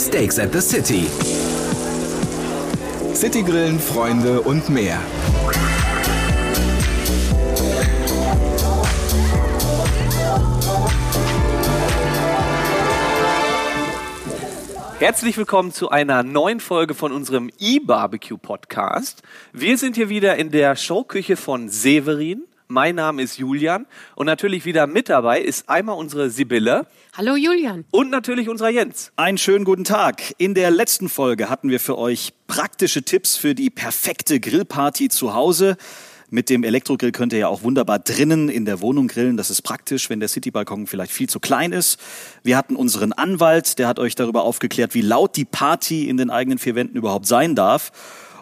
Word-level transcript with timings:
Steaks 0.00 0.38
at 0.38 0.50
the 0.50 0.62
City. 0.62 1.06
Citygrillen, 3.14 3.78
Freunde 3.78 4.40
und 4.40 4.70
mehr. 4.70 4.98
Herzlich 14.98 15.36
willkommen 15.36 15.70
zu 15.70 15.90
einer 15.90 16.22
neuen 16.22 16.60
Folge 16.60 16.94
von 16.94 17.12
unserem 17.12 17.50
E-Barbecue 17.58 18.38
Podcast. 18.38 19.22
Wir 19.52 19.76
sind 19.76 19.96
hier 19.96 20.08
wieder 20.08 20.36
in 20.36 20.50
der 20.50 20.76
Showküche 20.76 21.36
von 21.36 21.68
Severin. 21.68 22.44
Mein 22.72 22.94
Name 22.94 23.20
ist 23.20 23.36
Julian 23.36 23.84
und 24.14 24.26
natürlich 24.26 24.64
wieder 24.64 24.86
mit 24.86 25.08
dabei 25.08 25.40
ist 25.40 25.68
einmal 25.68 25.96
unsere 25.96 26.30
Sibylle. 26.30 26.86
Hallo 27.16 27.34
Julian. 27.34 27.84
Und 27.90 28.10
natürlich 28.10 28.48
unser 28.48 28.68
Jens. 28.68 29.10
Einen 29.16 29.38
schönen 29.38 29.64
guten 29.64 29.82
Tag. 29.82 30.22
In 30.38 30.54
der 30.54 30.70
letzten 30.70 31.08
Folge 31.08 31.50
hatten 31.50 31.68
wir 31.68 31.80
für 31.80 31.98
euch 31.98 32.32
praktische 32.46 33.02
Tipps 33.02 33.36
für 33.36 33.56
die 33.56 33.70
perfekte 33.70 34.38
Grillparty 34.38 35.08
zu 35.08 35.34
Hause. 35.34 35.78
Mit 36.28 36.48
dem 36.48 36.62
Elektrogrill 36.62 37.10
könnt 37.10 37.32
ihr 37.32 37.40
ja 37.40 37.48
auch 37.48 37.64
wunderbar 37.64 37.98
drinnen 37.98 38.48
in 38.48 38.66
der 38.66 38.80
Wohnung 38.80 39.08
grillen. 39.08 39.36
Das 39.36 39.50
ist 39.50 39.62
praktisch, 39.62 40.08
wenn 40.08 40.20
der 40.20 40.28
Citybalkon 40.28 40.86
vielleicht 40.86 41.10
viel 41.10 41.28
zu 41.28 41.40
klein 41.40 41.72
ist. 41.72 41.98
Wir 42.44 42.56
hatten 42.56 42.76
unseren 42.76 43.12
Anwalt, 43.12 43.80
der 43.80 43.88
hat 43.88 43.98
euch 43.98 44.14
darüber 44.14 44.44
aufgeklärt, 44.44 44.94
wie 44.94 45.02
laut 45.02 45.34
die 45.34 45.44
Party 45.44 46.08
in 46.08 46.16
den 46.16 46.30
eigenen 46.30 46.60
vier 46.60 46.76
Wänden 46.76 46.96
überhaupt 46.96 47.26
sein 47.26 47.56
darf. 47.56 47.90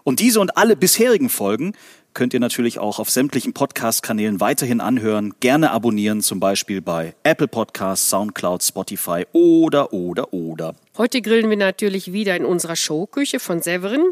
Und 0.09 0.21
diese 0.21 0.41
und 0.41 0.57
alle 0.57 0.75
bisherigen 0.75 1.29
Folgen 1.29 1.75
könnt 2.15 2.35
ihr 2.35 2.41
natürlich 2.41 2.79
auch 2.79 2.99
auf 2.99 3.11
sämtlichen 3.11 3.53
Podcast-Kanälen 3.53 4.41
weiterhin 4.41 4.81
anhören. 4.81 5.35
Gerne 5.41 5.71
abonnieren, 5.71 6.21
zum 6.21 6.41
Beispiel 6.41 6.81
bei 6.81 7.15
Apple 7.23 7.49
Podcasts, 7.49 8.11
Soundcloud, 8.11 8.63
Spotify 8.63 9.27
oder, 9.33 9.93
oder, 9.93 10.33
oder. 10.33 10.75
Heute 10.97 11.23
grillen 11.23 11.49
wir 11.49 11.57
natürlich 11.57 12.13
wieder 12.13 12.37
in 12.37 12.45
unserer 12.45 12.77
Showküche 12.77 13.41
von 13.41 13.63
Severin 13.63 14.05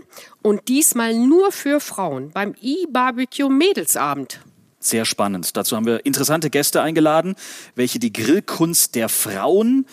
und 0.42 0.68
diesmal 0.68 1.14
nur 1.14 1.52
für 1.52 1.80
Frauen 1.80 2.30
beim 2.30 2.54
E-Barbecue 2.60 3.48
Mädelsabend. 3.48 4.40
Sehr 4.78 5.04
spannend. 5.04 5.56
Dazu 5.56 5.74
haben 5.74 5.86
wir 5.86 6.06
interessante 6.06 6.48
Gäste 6.48 6.80
eingeladen, 6.80 7.34
welche 7.74 7.98
die 7.98 8.12
Grillkunst 8.12 8.94
der 8.94 9.08
Frauen 9.08 9.86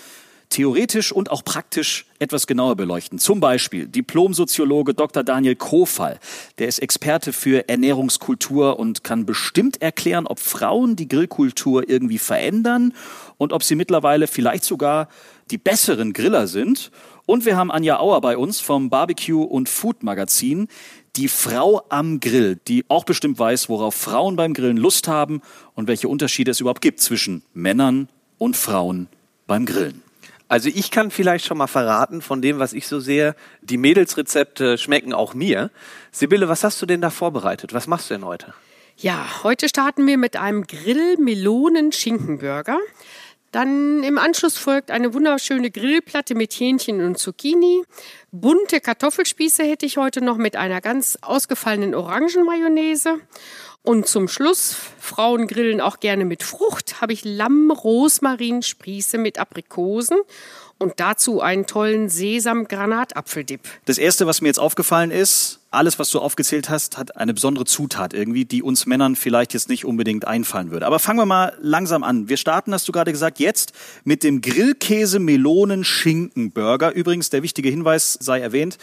theoretisch 0.50 1.12
und 1.12 1.32
auch 1.32 1.44
praktisch 1.44 2.06
etwas 2.24 2.48
genauer 2.48 2.76
beleuchten. 2.76 3.20
Zum 3.20 3.40
Beispiel 3.40 3.88
Diplomsoziologe 3.88 4.94
Dr. 4.94 5.24
Daniel 5.24 5.56
Kofall. 5.56 6.20
Der 6.58 6.68
ist 6.68 6.80
Experte 6.80 7.34
für 7.34 7.70
Ernährungskultur 7.70 8.80
und 8.80 9.04
kann 9.04 9.26
bestimmt 9.26 9.82
erklären, 9.82 10.26
ob 10.26 10.40
Frauen 10.40 10.96
die 10.96 11.08
Grillkultur 11.08 11.88
irgendwie 11.88 12.18
verändern 12.18 12.94
und 13.38 13.54
ob 13.54 13.64
sie 13.64 13.76
mittlerweile 13.76 14.28
vielleicht 14.28 14.64
sogar 14.64 15.10
die 15.52 15.58
besseren 15.58 16.14
Griller 16.14 16.48
sind. 16.48 16.92
Und 17.26 17.46
wir 17.46 17.58
haben 17.58 17.72
Anja 17.72 18.00
Auer 18.00 18.22
bei 18.22 18.38
uns 18.38 18.60
vom 18.60 18.90
Barbecue 18.90 19.44
und 19.44 19.70
Food 19.70 20.04
Magazin. 20.04 20.68
Die 21.16 21.28
Frau 21.28 21.84
am 21.90 22.20
Grill, 22.20 22.60
die 22.68 22.86
auch 22.90 23.04
bestimmt 23.04 23.38
weiß, 23.40 23.70
worauf 23.70 23.96
Frauen 23.96 24.36
beim 24.36 24.54
Grillen 24.54 24.78
Lust 24.78 25.08
haben 25.08 25.42
und 25.76 25.88
welche 25.88 26.08
Unterschiede 26.08 26.52
es 26.52 26.60
überhaupt 26.60 26.82
gibt 26.82 27.00
zwischen 27.00 27.44
Männern 27.54 28.10
und 28.38 28.58
Frauen 28.58 29.08
beim 29.48 29.66
Grillen. 29.66 30.03
Also 30.54 30.70
ich 30.72 30.92
kann 30.92 31.10
vielleicht 31.10 31.48
schon 31.48 31.58
mal 31.58 31.66
verraten 31.66 32.22
von 32.22 32.40
dem, 32.40 32.60
was 32.60 32.74
ich 32.74 32.88
so 32.88 33.00
sehe, 33.00 33.36
die 33.64 33.78
Mädelsrezepte 33.78 34.78
schmecken 34.78 35.12
auch 35.12 35.34
mir. 35.34 35.72
Sibylle, 36.12 36.48
was 36.48 36.64
hast 36.64 36.80
du 36.80 36.86
denn 36.86 37.02
da 37.02 37.10
vorbereitet? 37.10 37.74
Was 37.74 37.88
machst 37.88 38.12
du 38.12 38.14
denn 38.14 38.24
heute? 38.24 38.54
Ja, 38.96 39.26
heute 39.42 39.68
starten 39.68 40.06
wir 40.06 40.20
mit 40.20 40.36
einem 40.36 40.68
Grill-Melonen-Schinkenburger. 40.68 42.78
Dann 43.52 44.04
im 44.04 44.20
Anschluss 44.20 44.60
folgt 44.60 44.92
eine 44.92 45.16
wunderschöne 45.16 45.72
Grillplatte 45.72 46.36
mit 46.36 46.54
Hähnchen 46.54 47.04
und 47.04 47.18
Zucchini. 47.18 47.82
Bunte 48.32 48.80
Kartoffelspieße 48.80 49.64
hätte 49.64 49.88
ich 49.88 49.98
heute 49.98 50.24
noch 50.24 50.38
mit 50.38 50.56
einer 50.56 50.82
ganz 50.82 51.18
ausgefallenen 51.24 51.96
Orangenmayonnaise. 51.96 53.16
Und 53.84 54.08
zum 54.08 54.30
Schluss, 54.30 54.78
Frauen 54.98 55.46
grillen 55.46 55.82
auch 55.82 56.00
gerne 56.00 56.24
mit 56.24 56.42
Frucht, 56.42 57.02
habe 57.02 57.12
ich 57.12 57.26
Lamm-Rosmarin-Spieße 57.26 59.18
mit 59.18 59.38
Aprikosen 59.38 60.20
und 60.78 61.02
dazu 61.02 61.42
einen 61.42 61.68
tollen 61.68 62.08
Sesam-Granatapfeldip. 62.08 63.60
Das 63.84 63.98
erste, 63.98 64.26
was 64.26 64.40
mir 64.40 64.48
jetzt 64.48 64.60
aufgefallen 64.60 65.12
ist, 65.12 65.60
alles, 65.74 66.00
was 66.00 66.10
du 66.12 66.20
aufgezählt 66.20 66.70
hast, 66.70 66.98
hat 66.98 67.18
eine 67.18 67.34
besondere 67.34 67.66
Zutat 67.66 68.14
irgendwie, 68.14 68.46
die 68.46 68.62
uns 68.62 68.86
Männern 68.86 69.16
vielleicht 69.16 69.54
jetzt 69.54 69.70
nicht 69.70 69.86
unbedingt 69.86 70.28
einfallen 70.28 70.70
würde. 70.72 70.86
Aber 70.86 71.00
fangen 71.00 71.20
wir 71.20 71.26
mal 71.26 71.58
langsam 71.62 72.04
an. 72.04 72.28
Wir 72.30 72.38
starten, 72.38 72.74
hast 72.74 72.88
du 72.88 72.92
gerade 72.92 73.12
gesagt, 73.12 73.40
jetzt 73.40 73.74
mit 74.04 74.24
dem 74.24 74.42
Grillkäse-Melonen-Schinken-Burger. 74.42 76.94
Übrigens, 76.94 77.30
der 77.30 77.44
wichtige 77.44 77.70
Hinweis 77.70 78.18
sei 78.20 78.40
erwähnt. 78.40 78.78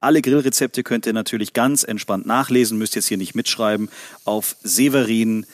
Alle 0.00 0.20
Grillrezepte 0.22 0.82
könnt 0.82 1.06
ihr 1.06 1.12
natürlich 1.12 1.52
ganz 1.52 1.82
entspannt 1.82 2.24
nachlesen, 2.26 2.78
müsst 2.78 2.94
jetzt 2.94 3.08
hier 3.08 3.18
nicht 3.18 3.34
mitschreiben, 3.34 3.90
auf 4.24 4.56
severin.de. 4.62 5.46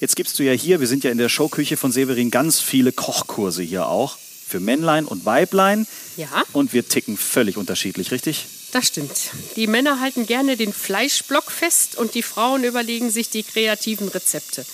Jetzt 0.00 0.16
gibst 0.16 0.38
du 0.38 0.42
ja 0.42 0.52
hier, 0.52 0.80
wir 0.80 0.86
sind 0.86 1.04
ja 1.04 1.10
in 1.10 1.18
der 1.18 1.28
Showküche 1.28 1.76
von 1.76 1.92
Severin, 1.92 2.30
ganz 2.30 2.60
viele 2.60 2.92
Kochkurse 2.92 3.62
hier 3.62 3.86
auch 3.86 4.16
für 4.46 4.60
Männlein 4.60 5.06
und 5.06 5.24
Weiblein. 5.24 5.86
Ja. 6.16 6.28
Und 6.52 6.72
wir 6.72 6.88
ticken 6.88 7.16
völlig 7.16 7.56
unterschiedlich, 7.56 8.12
richtig? 8.12 8.46
Das 8.74 8.88
stimmt. 8.88 9.30
Die 9.54 9.68
Männer 9.68 10.00
halten 10.00 10.26
gerne 10.26 10.56
den 10.56 10.72
Fleischblock 10.72 11.48
fest 11.48 11.94
und 11.94 12.16
die 12.16 12.24
Frauen 12.24 12.64
überlegen 12.64 13.08
sich 13.08 13.30
die 13.30 13.44
kreativen 13.44 14.08
Rezepte. 14.08 14.66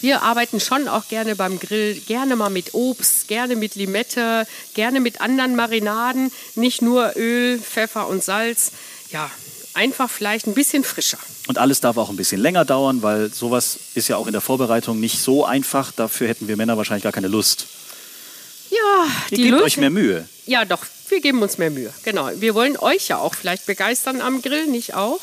Wir 0.00 0.22
arbeiten 0.22 0.60
schon 0.60 0.86
auch 0.86 1.08
gerne 1.08 1.34
beim 1.34 1.58
Grill, 1.58 2.00
gerne 2.06 2.36
mal 2.36 2.48
mit 2.48 2.74
Obst, 2.74 3.26
gerne 3.26 3.56
mit 3.56 3.74
Limette, 3.74 4.46
gerne 4.74 5.00
mit 5.00 5.20
anderen 5.20 5.56
Marinaden, 5.56 6.30
nicht 6.54 6.80
nur 6.80 7.16
Öl, 7.16 7.58
Pfeffer 7.58 8.06
und 8.06 8.22
Salz. 8.22 8.70
Ja, 9.10 9.28
einfach 9.74 10.08
vielleicht 10.08 10.46
ein 10.46 10.54
bisschen 10.54 10.84
frischer. 10.84 11.18
Und 11.48 11.58
alles 11.58 11.80
darf 11.80 11.96
auch 11.96 12.10
ein 12.10 12.16
bisschen 12.16 12.40
länger 12.40 12.64
dauern, 12.64 13.02
weil 13.02 13.34
sowas 13.34 13.80
ist 13.96 14.06
ja 14.06 14.16
auch 14.16 14.28
in 14.28 14.32
der 14.32 14.42
Vorbereitung 14.42 15.00
nicht 15.00 15.20
so 15.20 15.44
einfach. 15.44 15.90
Dafür 15.90 16.28
hätten 16.28 16.46
wir 16.46 16.56
Männer 16.56 16.76
wahrscheinlich 16.76 17.02
gar 17.02 17.10
keine 17.10 17.26
Lust. 17.26 17.66
Ja, 18.70 19.06
Ihr 19.30 19.36
die 19.36 19.42
gebt 19.42 19.50
Leute, 19.52 19.64
euch 19.64 19.76
mehr 19.76 19.90
Mühe. 19.90 20.28
Ja, 20.46 20.64
doch, 20.64 20.84
wir 21.08 21.20
geben 21.20 21.42
uns 21.42 21.58
mehr 21.58 21.70
Mühe. 21.70 21.92
Genau. 22.04 22.30
Wir 22.36 22.54
wollen 22.54 22.76
euch 22.76 23.08
ja 23.08 23.18
auch 23.18 23.34
vielleicht 23.34 23.66
begeistern 23.66 24.20
am 24.20 24.42
Grill, 24.42 24.66
nicht 24.66 24.94
auch, 24.94 25.20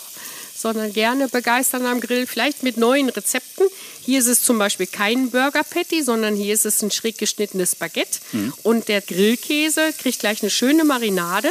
sondern 0.55 0.91
gerne 0.91 1.27
begeistern 1.27 1.85
am 1.85 2.01
Grill, 2.01 2.27
vielleicht 2.27 2.63
mit 2.63 2.77
neuen 2.77 3.09
Rezepten. 3.09 3.65
Hier 4.01 4.19
ist 4.19 4.27
es 4.27 4.41
zum 4.41 4.57
Beispiel 4.57 4.87
kein 4.87 5.31
Burger 5.31 5.63
Patty, 5.63 6.03
sondern 6.03 6.35
hier 6.35 6.53
ist 6.53 6.65
es 6.65 6.81
ein 6.81 6.91
schräg 6.91 7.17
geschnittenes 7.17 7.75
Baguette. 7.75 8.19
Und 8.63 8.87
der 8.87 9.01
Grillkäse 9.01 9.93
kriegt 9.97 10.19
gleich 10.19 10.41
eine 10.41 10.49
schöne 10.49 10.83
Marinade. 10.83 11.49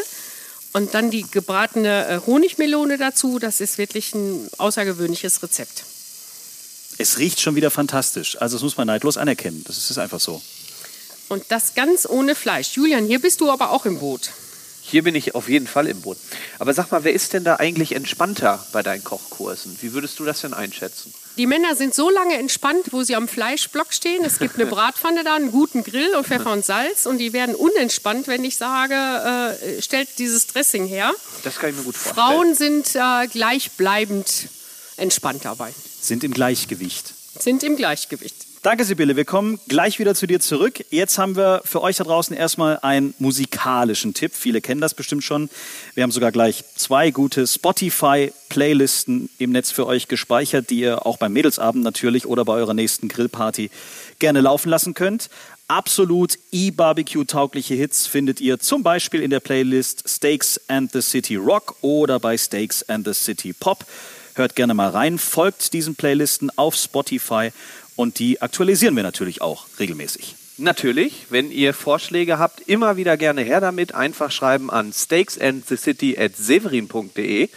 Und 0.72 0.92
dann 0.92 1.10
die 1.10 1.24
gebratene 1.30 2.06
äh, 2.06 2.20
Honigmelone 2.26 2.98
dazu. 2.98 3.38
Das 3.38 3.62
ist 3.62 3.78
wirklich 3.78 4.14
ein 4.14 4.50
außergewöhnliches 4.58 5.42
Rezept. 5.42 5.84
Es 6.98 7.16
riecht 7.18 7.40
schon 7.40 7.54
wieder 7.54 7.70
fantastisch. 7.70 8.36
Also 8.40 8.56
das 8.56 8.62
muss 8.62 8.76
man 8.76 8.86
neidlos 8.86 9.16
anerkennen. 9.16 9.64
Das 9.66 9.90
ist 9.90 9.96
einfach 9.96 10.20
so. 10.20 10.42
Und 11.28 11.44
das 11.48 11.74
ganz 11.74 12.06
ohne 12.08 12.34
Fleisch. 12.34 12.72
Julian, 12.76 13.04
hier 13.06 13.20
bist 13.20 13.40
du 13.40 13.50
aber 13.50 13.70
auch 13.70 13.84
im 13.86 13.98
Boot. 13.98 14.30
Hier 14.80 15.02
bin 15.02 15.16
ich 15.16 15.34
auf 15.34 15.48
jeden 15.48 15.66
Fall 15.66 15.88
im 15.88 16.00
Boot. 16.02 16.16
Aber 16.60 16.72
sag 16.72 16.92
mal, 16.92 17.02
wer 17.02 17.12
ist 17.12 17.32
denn 17.32 17.42
da 17.42 17.56
eigentlich 17.56 17.92
entspannter 17.96 18.64
bei 18.72 18.84
deinen 18.84 19.02
Kochkursen? 19.02 19.76
Wie 19.80 19.92
würdest 19.92 20.20
du 20.20 20.24
das 20.24 20.42
denn 20.42 20.54
einschätzen? 20.54 21.12
Die 21.36 21.46
Männer 21.46 21.74
sind 21.74 21.92
so 21.92 22.08
lange 22.08 22.38
entspannt, 22.38 22.92
wo 22.92 23.02
sie 23.02 23.16
am 23.16 23.26
Fleischblock 23.26 23.92
stehen. 23.92 24.24
Es 24.24 24.38
gibt 24.38 24.54
eine 24.54 24.66
Bratpfanne 24.66 25.24
da, 25.24 25.34
einen 25.34 25.50
guten 25.50 25.82
Grill 25.82 26.14
und 26.14 26.24
Pfeffer 26.24 26.52
und 26.52 26.64
Salz. 26.64 27.04
Und 27.04 27.18
die 27.18 27.32
werden 27.32 27.56
unentspannt, 27.56 28.28
wenn 28.28 28.44
ich 28.44 28.56
sage, 28.56 28.94
äh, 29.60 29.82
stellt 29.82 30.08
dieses 30.18 30.46
Dressing 30.46 30.86
her. 30.86 31.12
Das 31.42 31.56
kann 31.56 31.70
ich 31.70 31.76
mir 31.76 31.82
gut 31.82 31.96
vorstellen. 31.96 32.26
Frauen 32.28 32.54
sind 32.54 32.94
äh, 32.94 33.26
gleichbleibend 33.26 34.48
entspannt 34.96 35.44
dabei, 35.44 35.74
Sind 36.00 36.22
im 36.22 36.32
Gleichgewicht. 36.32 37.12
sind 37.40 37.64
im 37.64 37.76
Gleichgewicht. 37.76 38.45
Danke, 38.66 38.84
Sibylle. 38.84 39.14
Wir 39.14 39.24
kommen 39.24 39.60
gleich 39.68 40.00
wieder 40.00 40.16
zu 40.16 40.26
dir 40.26 40.40
zurück. 40.40 40.84
Jetzt 40.90 41.18
haben 41.18 41.36
wir 41.36 41.62
für 41.64 41.82
euch 41.82 41.98
da 41.98 42.02
draußen 42.02 42.36
erstmal 42.36 42.80
einen 42.82 43.14
musikalischen 43.20 44.12
Tipp. 44.12 44.32
Viele 44.34 44.60
kennen 44.60 44.80
das 44.80 44.92
bestimmt 44.92 45.22
schon. 45.22 45.48
Wir 45.94 46.02
haben 46.02 46.10
sogar 46.10 46.32
gleich 46.32 46.64
zwei 46.74 47.12
gute 47.12 47.46
Spotify-Playlisten 47.46 49.30
im 49.38 49.52
Netz 49.52 49.70
für 49.70 49.86
euch 49.86 50.08
gespeichert, 50.08 50.70
die 50.70 50.80
ihr 50.80 51.06
auch 51.06 51.16
beim 51.16 51.32
Mädelsabend 51.32 51.84
natürlich 51.84 52.26
oder 52.26 52.44
bei 52.44 52.54
eurer 52.54 52.74
nächsten 52.74 53.06
Grillparty 53.06 53.70
gerne 54.18 54.40
laufen 54.40 54.68
lassen 54.68 54.94
könnt. 54.94 55.30
Absolut 55.68 56.36
E-Barbecue-taugliche 56.50 57.74
Hits 57.74 58.08
findet 58.08 58.40
ihr 58.40 58.58
zum 58.58 58.82
Beispiel 58.82 59.22
in 59.22 59.30
der 59.30 59.38
Playlist 59.38 60.08
Steaks 60.08 60.60
and 60.66 60.90
the 60.90 61.02
City 61.02 61.36
Rock 61.36 61.76
oder 61.82 62.18
bei 62.18 62.36
Steaks 62.36 62.82
and 62.88 63.06
the 63.06 63.14
City 63.14 63.52
Pop. 63.52 63.84
Hört 64.34 64.56
gerne 64.56 64.74
mal 64.74 64.90
rein, 64.90 65.18
folgt 65.18 65.72
diesen 65.72 65.94
Playlisten 65.94 66.50
auf 66.58 66.74
Spotify 66.74 67.52
und 67.96 68.18
die 68.18 68.40
aktualisieren 68.40 68.94
wir 68.94 69.02
natürlich 69.02 69.42
auch 69.42 69.66
regelmäßig. 69.78 70.36
Natürlich, 70.58 71.26
wenn 71.28 71.50
ihr 71.50 71.74
Vorschläge 71.74 72.38
habt, 72.38 72.62
immer 72.62 72.96
wieder 72.96 73.16
gerne 73.16 73.42
her 73.42 73.60
damit. 73.60 73.94
Einfach 73.94 74.30
schreiben 74.30 74.70
an 74.70 74.92
steaksandthecity.severin.de. 74.92 77.48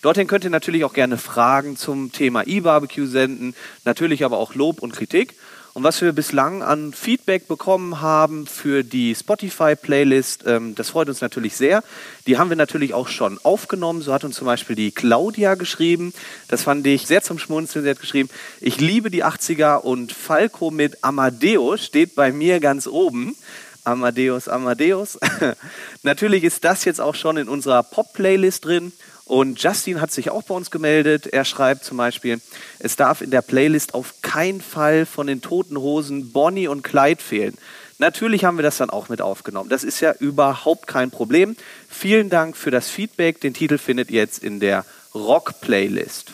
Dorthin 0.00 0.26
könnt 0.26 0.44
ihr 0.44 0.50
natürlich 0.50 0.84
auch 0.84 0.92
gerne 0.92 1.18
Fragen 1.18 1.76
zum 1.76 2.12
Thema 2.12 2.46
E-Barbecue 2.46 3.06
senden, 3.06 3.54
natürlich 3.84 4.24
aber 4.24 4.38
auch 4.38 4.54
Lob 4.54 4.80
und 4.80 4.92
Kritik. 4.92 5.34
Und 5.76 5.82
was 5.82 6.00
wir 6.00 6.14
bislang 6.14 6.62
an 6.62 6.94
Feedback 6.94 7.48
bekommen 7.48 8.00
haben 8.00 8.46
für 8.46 8.82
die 8.82 9.14
Spotify-Playlist, 9.14 10.44
ähm, 10.46 10.74
das 10.74 10.88
freut 10.88 11.10
uns 11.10 11.20
natürlich 11.20 11.54
sehr. 11.54 11.84
Die 12.26 12.38
haben 12.38 12.48
wir 12.48 12.56
natürlich 12.56 12.94
auch 12.94 13.08
schon 13.08 13.38
aufgenommen. 13.42 14.00
So 14.00 14.14
hat 14.14 14.24
uns 14.24 14.36
zum 14.36 14.46
Beispiel 14.46 14.74
die 14.74 14.90
Claudia 14.90 15.54
geschrieben. 15.54 16.14
Das 16.48 16.62
fand 16.62 16.86
ich 16.86 17.06
sehr 17.06 17.22
zum 17.22 17.38
Schmunzeln. 17.38 17.84
Sie 17.84 17.90
hat 17.90 18.00
geschrieben, 18.00 18.30
ich 18.62 18.80
liebe 18.80 19.10
die 19.10 19.22
80er 19.22 19.82
und 19.82 20.12
Falco 20.12 20.70
mit 20.70 21.04
Amadeus 21.04 21.84
steht 21.84 22.14
bei 22.14 22.32
mir 22.32 22.58
ganz 22.58 22.86
oben. 22.86 23.36
Amadeus, 23.84 24.48
Amadeus. 24.48 25.18
Natürlich 26.02 26.44
ist 26.44 26.64
das 26.64 26.86
jetzt 26.86 27.02
auch 27.02 27.14
schon 27.14 27.36
in 27.36 27.50
unserer 27.50 27.82
Pop-Playlist 27.82 28.64
drin. 28.64 28.92
Und 29.26 29.60
Justin 29.60 30.00
hat 30.00 30.12
sich 30.12 30.30
auch 30.30 30.44
bei 30.44 30.54
uns 30.54 30.70
gemeldet. 30.70 31.26
Er 31.26 31.44
schreibt 31.44 31.84
zum 31.84 31.96
Beispiel, 31.96 32.40
es 32.78 32.94
darf 32.94 33.20
in 33.20 33.32
der 33.32 33.42
Playlist 33.42 33.92
auf 33.92 34.14
keinen 34.22 34.60
Fall 34.60 35.04
von 35.04 35.26
den 35.26 35.42
toten 35.42 35.76
Hosen 35.76 36.30
Bonnie 36.30 36.68
und 36.68 36.82
Clyde 36.82 37.20
fehlen. 37.20 37.58
Natürlich 37.98 38.44
haben 38.44 38.56
wir 38.56 38.62
das 38.62 38.76
dann 38.76 38.88
auch 38.88 39.08
mit 39.08 39.20
aufgenommen. 39.20 39.68
Das 39.68 39.82
ist 39.82 39.98
ja 39.98 40.12
überhaupt 40.12 40.86
kein 40.86 41.10
Problem. 41.10 41.56
Vielen 41.88 42.30
Dank 42.30 42.56
für 42.56 42.70
das 42.70 42.88
Feedback. 42.88 43.40
Den 43.40 43.52
Titel 43.52 43.78
findet 43.78 44.10
ihr 44.12 44.20
jetzt 44.20 44.44
in 44.44 44.60
der 44.60 44.84
Rock-Playlist. 45.12 46.32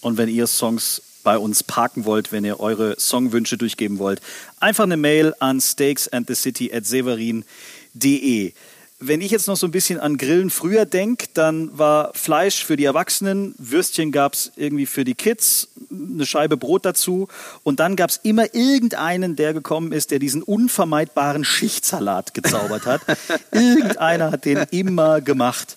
Und 0.00 0.16
wenn 0.16 0.28
ihr 0.28 0.46
Songs 0.46 1.02
bei 1.24 1.38
uns 1.38 1.64
parken 1.64 2.04
wollt, 2.04 2.30
wenn 2.30 2.44
ihr 2.44 2.60
eure 2.60 3.00
Songwünsche 3.00 3.56
durchgeben 3.56 3.98
wollt, 3.98 4.20
einfach 4.60 4.84
eine 4.84 4.96
Mail 4.96 5.34
an 5.40 5.60
steaksandthecity 5.60 6.72
at 6.72 6.86
severin.de. 6.86 8.52
Wenn 9.00 9.20
ich 9.20 9.30
jetzt 9.30 9.46
noch 9.46 9.56
so 9.56 9.64
ein 9.64 9.70
bisschen 9.70 10.00
an 10.00 10.16
Grillen 10.16 10.50
früher 10.50 10.84
denke, 10.84 11.28
dann 11.32 11.76
war 11.78 12.10
Fleisch 12.14 12.64
für 12.64 12.76
die 12.76 12.84
Erwachsenen, 12.84 13.54
Würstchen 13.56 14.10
gab 14.10 14.34
es 14.34 14.50
irgendwie 14.56 14.86
für 14.86 15.04
die 15.04 15.14
Kids, 15.14 15.68
eine 15.88 16.26
Scheibe 16.26 16.56
Brot 16.56 16.84
dazu 16.84 17.28
und 17.62 17.78
dann 17.78 17.94
gab 17.94 18.10
es 18.10 18.18
immer 18.24 18.52
irgendeinen, 18.56 19.36
der 19.36 19.54
gekommen 19.54 19.92
ist, 19.92 20.10
der 20.10 20.18
diesen 20.18 20.42
unvermeidbaren 20.42 21.44
Schichtsalat 21.44 22.34
gezaubert 22.34 22.86
hat. 22.86 23.02
Irgendeiner 23.52 24.32
hat 24.32 24.44
den 24.44 24.66
immer 24.72 25.20
gemacht. 25.20 25.76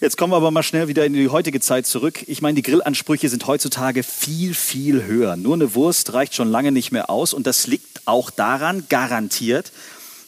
Jetzt 0.00 0.16
kommen 0.16 0.32
wir 0.32 0.38
aber 0.38 0.50
mal 0.50 0.62
schnell 0.62 0.88
wieder 0.88 1.04
in 1.04 1.12
die 1.12 1.28
heutige 1.28 1.60
Zeit 1.60 1.86
zurück. 1.86 2.24
Ich 2.26 2.40
meine, 2.40 2.54
die 2.54 2.62
Grillansprüche 2.62 3.28
sind 3.28 3.46
heutzutage 3.46 4.02
viel, 4.02 4.54
viel 4.54 5.04
höher. 5.04 5.36
Nur 5.36 5.56
eine 5.56 5.74
Wurst 5.74 6.14
reicht 6.14 6.34
schon 6.34 6.48
lange 6.48 6.72
nicht 6.72 6.90
mehr 6.90 7.10
aus 7.10 7.34
und 7.34 7.46
das 7.46 7.66
liegt 7.66 8.00
auch 8.06 8.30
daran, 8.30 8.84
garantiert, 8.88 9.72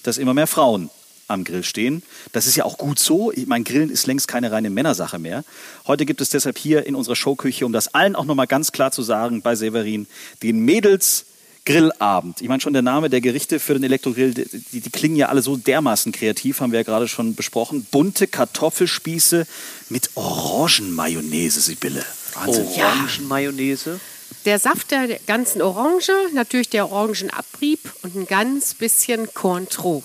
dass 0.03 0.19
immer 0.19 0.35
mehr 0.35 0.47
Frauen 0.47 0.91
am 1.33 1.45
Grill 1.45 1.65
stehen. 1.65 2.03
Das 2.33 2.47
ist 2.47 2.57
ja 2.57 2.65
auch 2.65 2.79
gut 2.79 2.99
so. 2.99 3.33
Ich 3.33 3.47
meine, 3.47 3.65
Grillen 3.65 3.91
ist 3.91 4.07
längst 4.07 4.29
keine 4.29 4.53
reine 4.53 4.71
Männersache 4.71 5.19
mehr. 5.19 5.45
Heute 5.87 6.07
gibt 6.07 6.21
es 6.21 6.31
deshalb 6.31 6.59
hier 6.59 6.87
in 6.87 6.95
unserer 6.95 7.17
Showküche, 7.17 7.67
um 7.67 7.73
das 7.73 7.95
allen 7.95 8.17
auch 8.17 8.25
nochmal 8.25 8.47
ganz 8.47 8.73
klar 8.73 8.93
zu 8.93 9.03
sagen, 9.03 9.43
bei 9.43 9.55
Severin, 9.55 10.07
den 10.43 10.61
Mädels 10.61 11.27
Grillabend. 11.65 12.41
Ich 12.41 12.49
meine 12.49 12.61
schon 12.61 12.73
der 12.73 12.83
Name 12.83 13.09
der 13.09 13.21
Gerichte 13.21 13.61
für 13.61 13.75
den 13.75 13.85
Elektrogrill, 13.85 14.35
die, 14.35 14.81
die, 14.81 14.91
klingen 14.91 15.15
ja 15.15 15.29
alle 15.29 15.43
so 15.43 15.57
dermaßen 15.57 16.11
kreativ, 16.11 16.61
haben 16.61 16.73
wir 16.73 16.81
ja 16.81 16.85
gerade 16.85 17.07
schon 17.07 17.37
besprochen. 17.37 17.87
Bunte 17.89 18.27
Kartoffelspieße 18.27 19.47
mit 19.89 20.11
Orangenmayonnaise, 20.17 21.61
Sibylle. 21.61 22.05
Wahnsinn. 22.35 22.67
Orangenmayonnaise? 22.67 24.01
Der 24.45 24.59
Saft 24.59 24.91
der 24.91 25.21
ganzen 25.27 25.63
Orange, 25.63 26.13
natürlich 26.33 26.69
der 26.69 26.91
Orangenabrieb 26.91 27.79
und 28.03 28.17
ein 28.17 28.27
ganz 28.27 28.75
bisschen 28.75 29.33
Cointreau. 29.33 30.03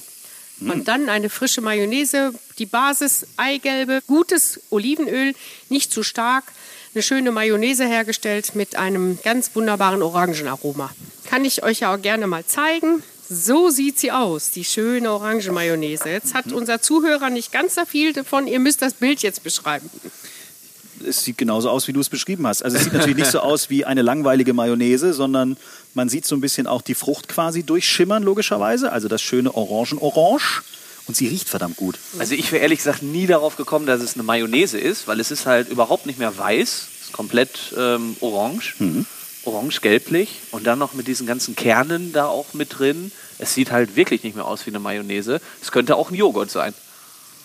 Mm. 0.60 0.72
Und 0.72 0.88
dann 0.88 1.10
eine 1.10 1.30
frische 1.30 1.62
Mayonnaise, 1.62 2.34
die 2.58 2.66
Basis 2.66 3.28
Eigelbe, 3.38 4.02
gutes 4.08 4.60
Olivenöl, 4.70 5.34
nicht 5.70 5.92
zu 5.92 6.04
stark, 6.04 6.46
eine 6.94 7.04
schöne 7.04 7.32
Mayonnaise 7.32 7.86
hergestellt 7.86 8.56
mit 8.56 8.76
einem 8.76 9.20
ganz 9.24 9.52
wunderbaren 9.54 10.02
Orangenaroma. 10.02 10.90
Kann 11.30 11.46
ich 11.46 11.64
euch 11.64 11.82
ja 11.82 11.94
auch 11.94 12.02
gerne 12.02 12.28
mal 12.28 12.46
zeigen. 12.46 13.04
So 13.30 13.70
sieht 13.70 14.00
sie 14.00 14.14
aus, 14.14 14.52
die 14.52 14.64
schöne 14.64 15.12
Orangenmayonnaise. 15.12 16.10
Jetzt 16.10 16.34
hat 16.34 16.54
unser 16.54 16.82
Zuhörer 16.82 17.30
nicht 17.30 17.52
ganz 17.52 17.76
so 17.76 17.84
viel 17.86 18.14
davon. 18.14 18.48
Ihr 18.48 18.60
müsst 18.60 18.82
das 18.82 18.94
Bild 18.94 19.22
jetzt 19.22 19.44
beschreiben. 19.44 19.90
Es 21.06 21.24
sieht 21.24 21.38
genauso 21.38 21.70
aus, 21.70 21.88
wie 21.88 21.94
du 21.94 22.00
es 22.00 22.10
beschrieben 22.10 22.48
hast. 22.48 22.64
Also 22.64 22.78
es 22.78 22.84
sieht 22.84 22.94
natürlich 22.94 23.18
nicht 23.18 23.32
so 23.32 23.40
aus 23.40 23.70
wie 23.70 23.86
eine 23.86 24.02
langweilige 24.02 24.54
Mayonnaise, 24.54 25.14
sondern 25.14 25.58
man 25.94 26.10
sieht 26.10 26.26
so 26.26 26.36
ein 26.36 26.42
bisschen 26.42 26.68
auch 26.68 26.82
die 26.82 26.96
Frucht 26.96 27.28
quasi 27.28 27.64
durchschimmern, 27.64 28.24
logischerweise. 28.24 28.92
Also 28.92 29.08
das 29.08 29.22
schöne 29.22 29.54
Orangen-Orange. 29.54 30.64
Und 31.08 31.16
sie 31.16 31.28
riecht 31.28 31.48
verdammt 31.48 31.78
gut. 31.78 31.98
Also 32.20 32.36
ich 32.36 32.52
wäre 32.52 32.62
ehrlich 32.62 32.80
gesagt 32.80 33.02
nie 33.02 33.28
darauf 33.28 33.56
gekommen, 33.56 33.86
dass 33.86 34.02
es 34.02 34.16
eine 34.16 34.24
Mayonnaise 34.24 34.78
ist, 34.78 35.08
weil 35.08 35.20
es 35.22 35.32
ist 35.32 35.46
halt 35.46 35.70
überhaupt 35.70 36.06
nicht 36.06 36.20
mehr 36.20 36.38
weiß, 36.38 36.88
ist 37.02 37.14
komplett 37.14 37.74
ähm, 37.78 38.18
orange, 38.20 38.76
mhm. 38.80 39.06
orange-gelblich 39.46 40.42
und 40.52 40.68
dann 40.68 40.80
noch 40.80 40.94
mit 40.94 41.08
diesen 41.08 41.26
ganzen 41.26 41.56
Kernen 41.56 42.12
da 42.12 42.26
auch 42.26 42.54
mit 42.54 42.78
drin. 42.78 43.12
Es 43.40 43.54
sieht 43.54 43.72
halt 43.72 43.96
wirklich 43.96 44.24
nicht 44.24 44.36
mehr 44.36 44.46
aus 44.46 44.66
wie 44.66 44.72
eine 44.72 44.80
Mayonnaise. 44.80 45.40
Es 45.62 45.72
könnte 45.72 45.96
auch 45.96 46.12
ein 46.12 46.16
Joghurt 46.16 46.52
sein. 46.52 46.74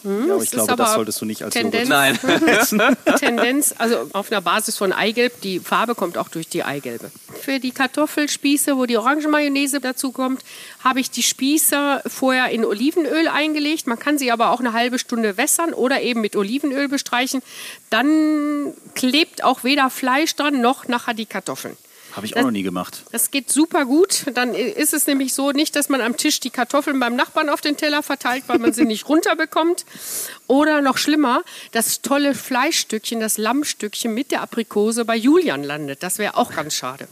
Hm, 0.02 0.28
ja, 0.28 0.34
aber 0.34 0.43
ich 0.43 0.50
glaube, 0.50 0.76
das 0.76 0.94
solltest 0.94 1.20
du 1.20 1.25
nicht 1.25 1.43
als 1.43 1.54
Tendenz, 1.54 1.88
Joghurt 1.88 2.72
Nein. 2.72 2.96
Tendenz, 3.19 3.75
also 3.78 4.08
auf 4.12 4.31
einer 4.31 4.40
Basis 4.40 4.76
von 4.76 4.93
Eigelb, 4.93 5.40
die 5.43 5.60
Farbe 5.60 5.94
kommt 5.94 6.19
auch 6.19 6.28
durch 6.28 6.49
die 6.49 6.64
Eigelbe. 6.64 7.10
Für 7.40 7.60
die 7.60 7.70
Kartoffelspieße, 7.70 8.76
wo 8.76 8.87
die 8.87 8.96
Orangenmayonnaise 8.96 9.81
dazu 9.81 10.12
kommt, 10.12 10.43
habe 10.82 11.00
ich 11.00 11.10
die 11.10 11.22
Spieße 11.22 12.02
vorher 12.06 12.50
in 12.50 12.64
Olivenöl 12.64 13.28
eingelegt. 13.28 13.87
Man 13.87 13.99
kann 13.99 14.19
sie 14.19 14.32
aber 14.32 14.50
auch 14.50 14.60
eine 14.60 14.72
halbe 14.72 14.99
Stunde 14.99 15.37
wässern 15.37 15.72
oder 15.72 16.02
eben 16.02 16.20
mit 16.20 16.37
Olivenöl 16.37 16.88
bestreichen. 16.88 17.43
Dann 17.90 18.72
klebt 18.94 19.44
auch 19.44 19.64
weder 19.64 19.90
Fleisch 19.90 20.34
dran 20.34 20.60
noch 20.60 20.88
nachher 20.88 21.14
die 21.14 21.26
Kartoffeln. 21.26 21.76
Habe 22.14 22.26
ich 22.26 22.32
auch 22.32 22.37
das, 22.37 22.44
noch 22.44 22.50
nie 22.50 22.62
gemacht. 22.62 23.05
Das 23.12 23.31
geht 23.31 23.50
super 23.50 23.85
gut. 23.85 24.25
Dann 24.35 24.55
ist 24.55 24.93
es 24.93 25.06
nämlich 25.06 25.32
so, 25.32 25.50
nicht, 25.53 25.75
dass 25.76 25.88
man 25.88 26.00
am 26.00 26.17
Tisch 26.17 26.41
die 26.41 26.50
Kartoffeln 26.50 27.00
beim 27.00 27.17
Nachbarn 27.17 27.49
auf 27.49 27.61
den 27.61 27.76
Teller 27.76 28.03
verteilt, 28.03 28.44
weil 28.49 28.59
man 28.59 28.73
sie 28.73 28.85
nicht 28.85 29.09
runterbekommt. 29.09 29.85
Oder 30.47 30.82
noch 30.82 30.99
schlimmer, 30.99 31.43
das 31.73 32.03
tolle 32.03 32.35
Fleischstückchen, 32.35 33.20
das 33.20 33.38
Lammstückchen 33.38 34.12
mit 34.12 34.31
der 34.31 34.43
Aprikose 34.43 35.05
bei 35.05 35.17
Julian 35.17 35.64
landet. 35.64 36.03
Das 36.03 36.19
wäre 36.19 36.37
auch 36.37 36.55
ganz 36.55 36.75
schade. 36.75 37.09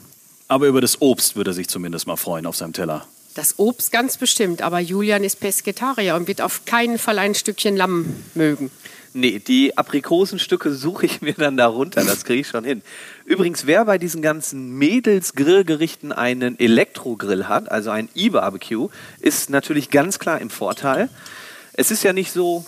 Aber 0.49 0.67
über 0.67 0.81
das 0.81 1.01
Obst 1.01 1.37
würde 1.37 1.53
er 1.53 1.55
sich 1.55 1.69
zumindest 1.69 2.07
mal 2.07 2.17
freuen 2.17 2.45
auf 2.45 2.57
seinem 2.57 2.73
Teller. 2.73 3.07
Das 3.35 3.59
Obst 3.59 3.93
ganz 3.93 4.17
bestimmt, 4.17 4.61
aber 4.61 4.81
Julian 4.81 5.23
ist 5.23 5.39
Pesketarier 5.39 6.17
und 6.17 6.27
wird 6.27 6.41
auf 6.41 6.65
keinen 6.65 6.99
Fall 6.99 7.19
ein 7.21 7.35
Stückchen 7.35 7.77
Lamm 7.77 8.17
mögen. 8.35 8.71
Nee, 9.13 9.41
die 9.41 9.77
Aprikosenstücke 9.77 10.73
suche 10.73 11.07
ich 11.07 11.21
mir 11.21 11.35
dann 11.35 11.57
da 11.57 11.67
runter, 11.67 12.05
das 12.05 12.25
kriege 12.25 12.43
ich 12.43 12.47
schon 12.47 12.63
hin. 12.63 12.83
Übrigens, 13.25 13.67
wer 13.67 13.85
bei 13.85 13.99
diesen 13.99 14.23
ganzen 14.23 14.79
Mädels-Grillgerichten 14.79 16.13
einen 16.13 16.57
Elektrogrill 16.61 17.47
hat, 17.47 17.73
also 17.73 17.91
ein 17.91 18.09
E-Barbecue, 18.15 18.89
ist 19.19 19.51
natürlich 19.51 19.91
ganz 19.91 20.21
klar 20.21 20.41
im 20.41 20.49
Vorteil. 20.49 21.09
Es 21.73 21.91
ist 21.91 22.05
ja 22.05 22.13
nicht 22.13 22.31
so, 22.31 22.65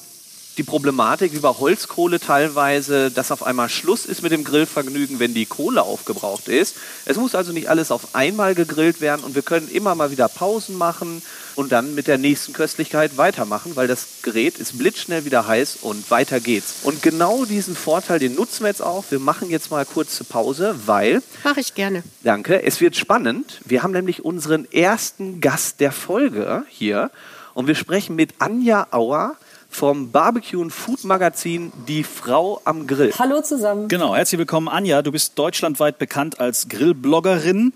die 0.56 0.62
Problematik 0.62 1.32
wie 1.32 1.38
bei 1.38 1.48
Holzkohle 1.48 2.20
teilweise, 2.20 3.10
dass 3.10 3.30
auf 3.30 3.42
einmal 3.42 3.68
Schluss 3.68 4.04
ist 4.04 4.22
mit 4.22 4.32
dem 4.32 4.44
Grillvergnügen, 4.44 5.18
wenn 5.18 5.34
die 5.34 5.46
Kohle 5.46 5.82
aufgebraucht 5.82 6.48
ist. 6.48 6.76
Es 7.04 7.16
muss 7.16 7.34
also 7.34 7.52
nicht 7.52 7.68
alles 7.68 7.90
auf 7.90 8.14
einmal 8.14 8.54
gegrillt 8.54 9.00
werden 9.00 9.24
und 9.24 9.34
wir 9.34 9.42
können 9.42 9.68
immer 9.68 9.94
mal 9.94 10.10
wieder 10.10 10.28
Pausen 10.28 10.76
machen 10.76 11.22
und 11.54 11.72
dann 11.72 11.94
mit 11.94 12.06
der 12.06 12.18
nächsten 12.18 12.52
Köstlichkeit 12.52 13.16
weitermachen, 13.16 13.76
weil 13.76 13.88
das 13.88 14.06
Gerät 14.22 14.58
ist 14.58 14.78
blitzschnell 14.78 15.24
wieder 15.24 15.46
heiß 15.46 15.78
und 15.82 16.10
weiter 16.10 16.40
geht's. 16.40 16.76
Und 16.82 17.02
genau 17.02 17.44
diesen 17.44 17.76
Vorteil, 17.76 18.18
den 18.18 18.34
nutzen 18.34 18.60
wir 18.60 18.68
jetzt 18.68 18.82
auch. 18.82 19.04
Wir 19.10 19.18
machen 19.18 19.50
jetzt 19.50 19.70
mal 19.70 19.84
kurze 19.84 20.24
Pause, 20.24 20.74
weil... 20.86 21.22
Mache 21.44 21.60
ich 21.60 21.74
gerne. 21.74 22.02
Danke. 22.22 22.62
Es 22.62 22.80
wird 22.80 22.96
spannend. 22.96 23.60
Wir 23.64 23.82
haben 23.82 23.92
nämlich 23.92 24.24
unseren 24.24 24.70
ersten 24.70 25.40
Gast 25.40 25.80
der 25.80 25.92
Folge 25.92 26.64
hier 26.68 27.10
und 27.54 27.66
wir 27.66 27.74
sprechen 27.74 28.16
mit 28.16 28.34
Anja 28.38 28.86
Auer 28.90 29.36
vom 29.72 30.10
Barbecue 30.10 30.60
und 30.60 30.70
Food 30.70 31.04
Magazin 31.04 31.72
Die 31.88 32.04
Frau 32.04 32.60
am 32.64 32.86
Grill. 32.86 33.12
Hallo 33.18 33.42
zusammen. 33.42 33.88
Genau, 33.88 34.14
herzlich 34.14 34.38
willkommen 34.38 34.68
Anja. 34.68 35.02
Du 35.02 35.10
bist 35.10 35.38
deutschlandweit 35.38 35.98
bekannt 35.98 36.38
als 36.40 36.68
Grillbloggerin. 36.68 37.72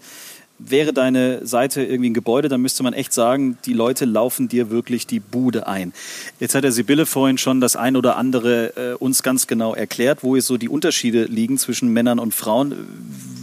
Wäre 0.58 0.92
deine 0.92 1.46
Seite 1.46 1.82
irgendwie 1.82 2.10
ein 2.10 2.14
Gebäude, 2.14 2.48
dann 2.48 2.62
müsste 2.62 2.82
man 2.82 2.94
echt 2.94 3.12
sagen, 3.12 3.58
die 3.66 3.74
Leute 3.74 4.06
laufen 4.06 4.48
dir 4.48 4.70
wirklich 4.70 5.06
die 5.06 5.20
Bude 5.20 5.66
ein. 5.66 5.92
Jetzt 6.40 6.54
hat 6.54 6.64
der 6.64 6.72
Sibylle 6.72 7.04
vorhin 7.04 7.36
schon 7.36 7.60
das 7.60 7.76
ein 7.76 7.94
oder 7.94 8.16
andere 8.16 8.72
äh, 8.76 8.94
uns 8.94 9.22
ganz 9.22 9.46
genau 9.46 9.74
erklärt, 9.74 10.22
wo 10.22 10.38
so 10.40 10.56
die 10.56 10.70
Unterschiede 10.70 11.24
liegen 11.24 11.58
zwischen 11.58 11.92
Männern 11.92 12.18
und 12.18 12.34
Frauen. 12.34 12.74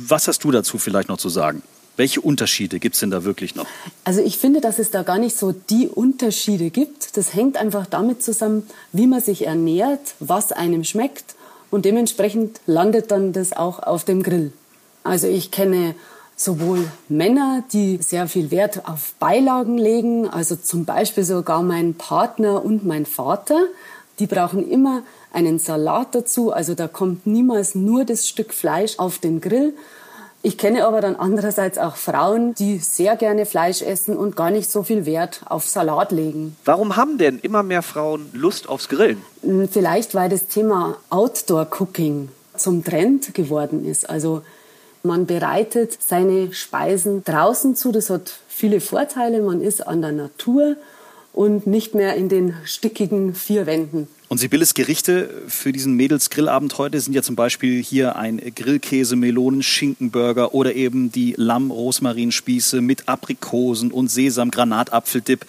Was 0.08 0.28
hast 0.28 0.44
du 0.44 0.52
dazu 0.52 0.80
vielleicht 0.80 1.10
noch 1.10 1.18
zu 1.18 1.30
sagen? 1.30 1.62
Welche 1.96 2.22
Unterschiede 2.22 2.80
gibt 2.80 2.96
es 2.96 3.02
denn 3.02 3.12
da 3.12 3.24
wirklich 3.24 3.56
noch? 3.56 3.68
Also 4.04 4.22
ich 4.22 4.40
finde, 4.40 4.62
dass 4.62 4.80
es 4.80 4.90
da 4.90 5.04
gar 5.04 5.20
nicht 5.20 5.38
so 5.38 5.52
die 5.52 5.88
Unterschiede 5.88 6.72
gibt. 6.72 7.18
Das 7.18 7.36
hängt 7.36 7.56
einfach 7.58 7.86
damit 7.86 8.24
zusammen, 8.24 8.68
wie 8.92 9.06
man 9.06 9.22
sich 9.22 9.46
ernährt, 9.46 10.16
was 10.20 10.52
einem 10.52 10.84
schmeckt 10.84 11.36
und 11.70 11.86
dementsprechend 11.86 12.60
landet 12.66 13.12
dann 13.12 13.34
das 13.34 13.54
auch 13.54 13.80
auf 13.80 14.06
dem 14.06 14.24
Grill. 14.24 14.52
Also 15.04 15.28
ich 15.28 15.52
kenne 15.52 15.96
sowohl 16.36 16.88
Männer, 17.10 17.64
die 17.74 18.00
sehr 18.02 18.28
viel 18.28 18.52
Wert 18.52 18.88
auf 18.88 19.14
Beilagen 19.20 19.78
legen, 19.78 20.28
also 20.28 20.56
zum 20.56 20.86
Beispiel 20.86 21.24
sogar 21.24 21.62
mein 21.62 21.94
Partner 21.94 22.64
und 22.64 22.86
mein 22.86 23.06
Vater, 23.06 23.60
die 24.20 24.28
brauchen 24.28 24.70
immer 24.70 25.04
einen 25.32 25.60
Salat 25.60 26.14
dazu, 26.14 26.52
also 26.52 26.76
da 26.76 26.88
kommt 26.88 27.26
niemals 27.26 27.76
nur 27.76 28.06
das 28.06 28.28
Stück 28.28 28.54
Fleisch 28.54 29.00
auf 29.00 29.18
den 29.20 29.42
Grill, 29.42 29.74
Ich 30.46 30.58
kenne 30.58 30.86
aber 30.86 31.00
dann 31.00 31.16
andererseits 31.16 31.78
auch 31.78 31.96
Frauen, 31.96 32.54
die 32.54 32.78
sehr 32.80 33.16
gerne 33.16 33.46
Fleisch 33.46 33.82
essen 33.82 34.18
und 34.18 34.36
gar 34.36 34.52
nicht 34.52 34.70
so 34.70 34.84
viel 34.84 35.06
Wert 35.06 35.40
auf 35.46 35.66
Salat 35.66 36.12
legen. 36.12 36.58
Warum 36.66 36.98
haben 36.98 37.18
denn 37.18 37.40
immer 37.40 37.64
mehr 37.64 37.82
Frauen 37.82 38.30
Lust 38.34 38.68
aufs 38.68 38.90
Grillen? 38.90 39.22
Hm, 39.42 39.70
vielleicht, 39.70 40.16
weil 40.16 40.28
das 40.28 40.48
Thema 40.48 40.98
Outdoor 41.10 41.68
Cooking 41.80 42.28
zum 42.58 42.84
Trend 42.84 43.34
geworden 43.34 43.86
ist. 43.86 44.10
Also 44.10 44.42
man 45.02 45.26
bereitet 45.28 45.98
seine 46.06 46.52
Speisen 46.52 47.24
draußen 47.24 47.78
zu. 47.78 47.94
Das 47.94 48.10
hat 48.10 48.34
viele 48.50 48.82
Vorteile. 48.82 49.42
Man 49.42 49.62
ist 49.62 49.88
an 49.88 50.02
der 50.02 50.12
Natur 50.12 50.76
und 51.32 51.68
nicht 51.68 51.96
mehr 51.96 52.16
in 52.16 52.28
den 52.28 52.54
stickigen 52.66 53.34
vier 53.34 53.66
Wänden. 53.66 54.10
Und 54.34 54.40
Sibylles 54.40 54.74
Gerichte 54.74 55.30
für 55.46 55.72
diesen 55.72 55.94
Mädelsgrillabend 55.94 56.80
heute 56.80 57.00
sind 57.00 57.14
ja 57.14 57.22
zum 57.22 57.36
Beispiel 57.36 57.84
hier 57.84 58.16
ein 58.16 58.42
Grillkäse, 58.56 59.16
Melonen, 59.16 59.62
Schinkenburger 59.62 60.56
oder 60.56 60.74
eben 60.74 61.12
die 61.12 61.36
Lamm-Rosmarinspieße 61.38 62.82
mit 62.82 63.08
Aprikosen 63.08 63.92
und 63.92 64.10
Sesam, 64.10 64.50
Granatapfeldip. 64.50 65.46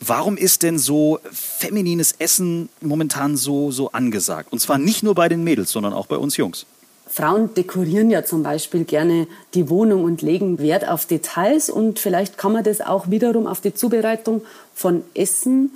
Warum 0.00 0.36
ist 0.36 0.62
denn 0.62 0.78
so 0.78 1.18
feminines 1.32 2.12
Essen 2.18 2.68
momentan 2.82 3.38
so, 3.38 3.70
so 3.70 3.92
angesagt? 3.92 4.52
Und 4.52 4.58
zwar 4.58 4.76
nicht 4.76 5.02
nur 5.02 5.14
bei 5.14 5.30
den 5.30 5.42
Mädels, 5.42 5.70
sondern 5.70 5.94
auch 5.94 6.06
bei 6.06 6.16
uns 6.16 6.36
Jungs. 6.36 6.66
Frauen 7.06 7.54
dekorieren 7.54 8.10
ja 8.10 8.22
zum 8.22 8.42
Beispiel 8.42 8.84
gerne 8.84 9.28
die 9.54 9.70
Wohnung 9.70 10.04
und 10.04 10.20
legen 10.20 10.58
Wert 10.58 10.86
auf 10.86 11.06
Details 11.06 11.70
und 11.70 11.98
vielleicht 11.98 12.36
kann 12.36 12.52
man 12.52 12.64
das 12.64 12.82
auch 12.82 13.08
wiederum 13.10 13.46
auf 13.46 13.62
die 13.62 13.72
Zubereitung 13.72 14.42
von 14.74 15.04
Essen 15.14 15.70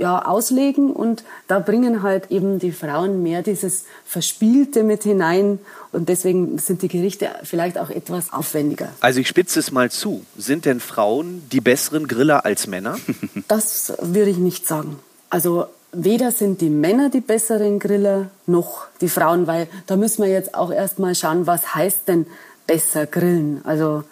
ja, 0.00 0.24
auslegen 0.24 0.90
und 0.90 1.24
da 1.46 1.58
bringen 1.58 2.02
halt 2.02 2.30
eben 2.30 2.58
die 2.58 2.72
Frauen 2.72 3.22
mehr 3.22 3.42
dieses 3.42 3.84
Verspielte 4.06 4.82
mit 4.82 5.02
hinein 5.02 5.58
und 5.92 6.08
deswegen 6.08 6.56
sind 6.56 6.80
die 6.80 6.88
Gerichte 6.88 7.28
vielleicht 7.42 7.76
auch 7.76 7.90
etwas 7.90 8.32
aufwendiger. 8.32 8.88
Also 9.00 9.20
ich 9.20 9.28
spitze 9.28 9.60
es 9.60 9.72
mal 9.72 9.90
zu. 9.90 10.24
Sind 10.38 10.64
denn 10.64 10.80
Frauen 10.80 11.42
die 11.52 11.60
besseren 11.60 12.08
Griller 12.08 12.46
als 12.46 12.66
Männer? 12.66 12.96
Das 13.48 13.92
würde 14.00 14.30
ich 14.30 14.38
nicht 14.38 14.66
sagen. 14.66 14.98
Also 15.28 15.66
weder 15.92 16.30
sind 16.30 16.60
die 16.62 16.70
Männer 16.70 17.10
die 17.10 17.20
besseren 17.20 17.78
Griller 17.78 18.30
noch 18.46 18.86
die 19.00 19.08
Frauen, 19.08 19.46
weil 19.46 19.66
da 19.86 19.96
müssen 19.96 20.22
wir 20.22 20.30
jetzt 20.30 20.54
auch 20.54 20.72
erstmal 20.72 21.14
schauen, 21.14 21.46
was 21.46 21.74
heißt 21.74 22.08
denn 22.08 22.26
besser 22.66 23.06
grillen. 23.06 23.60
Also 23.64 24.04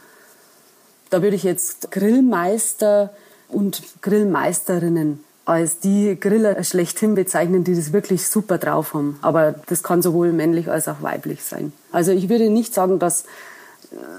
da 1.09 1.23
würde 1.23 1.37
ich 1.37 1.45
jetzt 1.45 1.90
Grillmeister 1.90 3.11
und 3.49 3.83
Grillmeisterinnen 4.02 5.25
als 5.48 5.78
die 5.78 6.18
Griller 6.20 6.62
schlechthin 6.62 7.14
bezeichnen, 7.14 7.64
die 7.64 7.74
das 7.74 7.92
wirklich 7.92 8.28
super 8.28 8.58
drauf 8.58 8.92
haben. 8.92 9.18
Aber 9.22 9.54
das 9.66 9.82
kann 9.82 10.02
sowohl 10.02 10.32
männlich 10.32 10.70
als 10.70 10.88
auch 10.88 11.00
weiblich 11.02 11.42
sein. 11.42 11.72
Also 11.90 12.12
ich 12.12 12.28
würde 12.28 12.50
nicht 12.50 12.74
sagen, 12.74 12.98
dass 12.98 13.24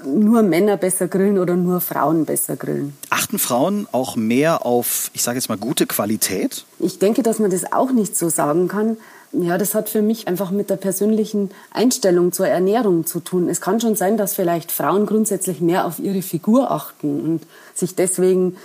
nur 0.04 0.42
Männer 0.42 0.76
besser 0.76 1.06
grillen 1.06 1.38
oder 1.38 1.54
nur 1.54 1.80
Frauen 1.80 2.24
besser 2.24 2.56
grillen. 2.56 2.96
Achten 3.10 3.38
Frauen 3.38 3.86
auch 3.92 4.16
mehr 4.16 4.66
auf, 4.66 5.10
ich 5.14 5.22
sage 5.22 5.38
jetzt 5.38 5.48
mal, 5.48 5.58
gute 5.58 5.86
Qualität? 5.86 6.64
Ich 6.80 6.98
denke, 6.98 7.22
dass 7.22 7.38
man 7.38 7.52
das 7.52 7.72
auch 7.72 7.92
nicht 7.92 8.16
so 8.16 8.28
sagen 8.28 8.66
kann. 8.66 8.96
Ja, 9.32 9.58
das 9.58 9.76
hat 9.76 9.88
für 9.88 10.02
mich 10.02 10.26
einfach 10.26 10.50
mit 10.50 10.70
der 10.70 10.76
persönlichen 10.76 11.52
Einstellung 11.70 12.32
zur 12.32 12.48
Ernährung 12.48 13.06
zu 13.06 13.20
tun. 13.20 13.48
Es 13.48 13.60
kann 13.60 13.80
schon 13.80 13.94
sein, 13.94 14.16
dass 14.16 14.34
vielleicht 14.34 14.72
Frauen 14.72 15.06
grundsätzlich 15.06 15.60
mehr 15.60 15.86
auf 15.86 16.00
ihre 16.00 16.22
Figur 16.22 16.72
achten 16.72 17.20
und 17.20 17.42
sich 17.72 17.94
deswegen 17.94 18.56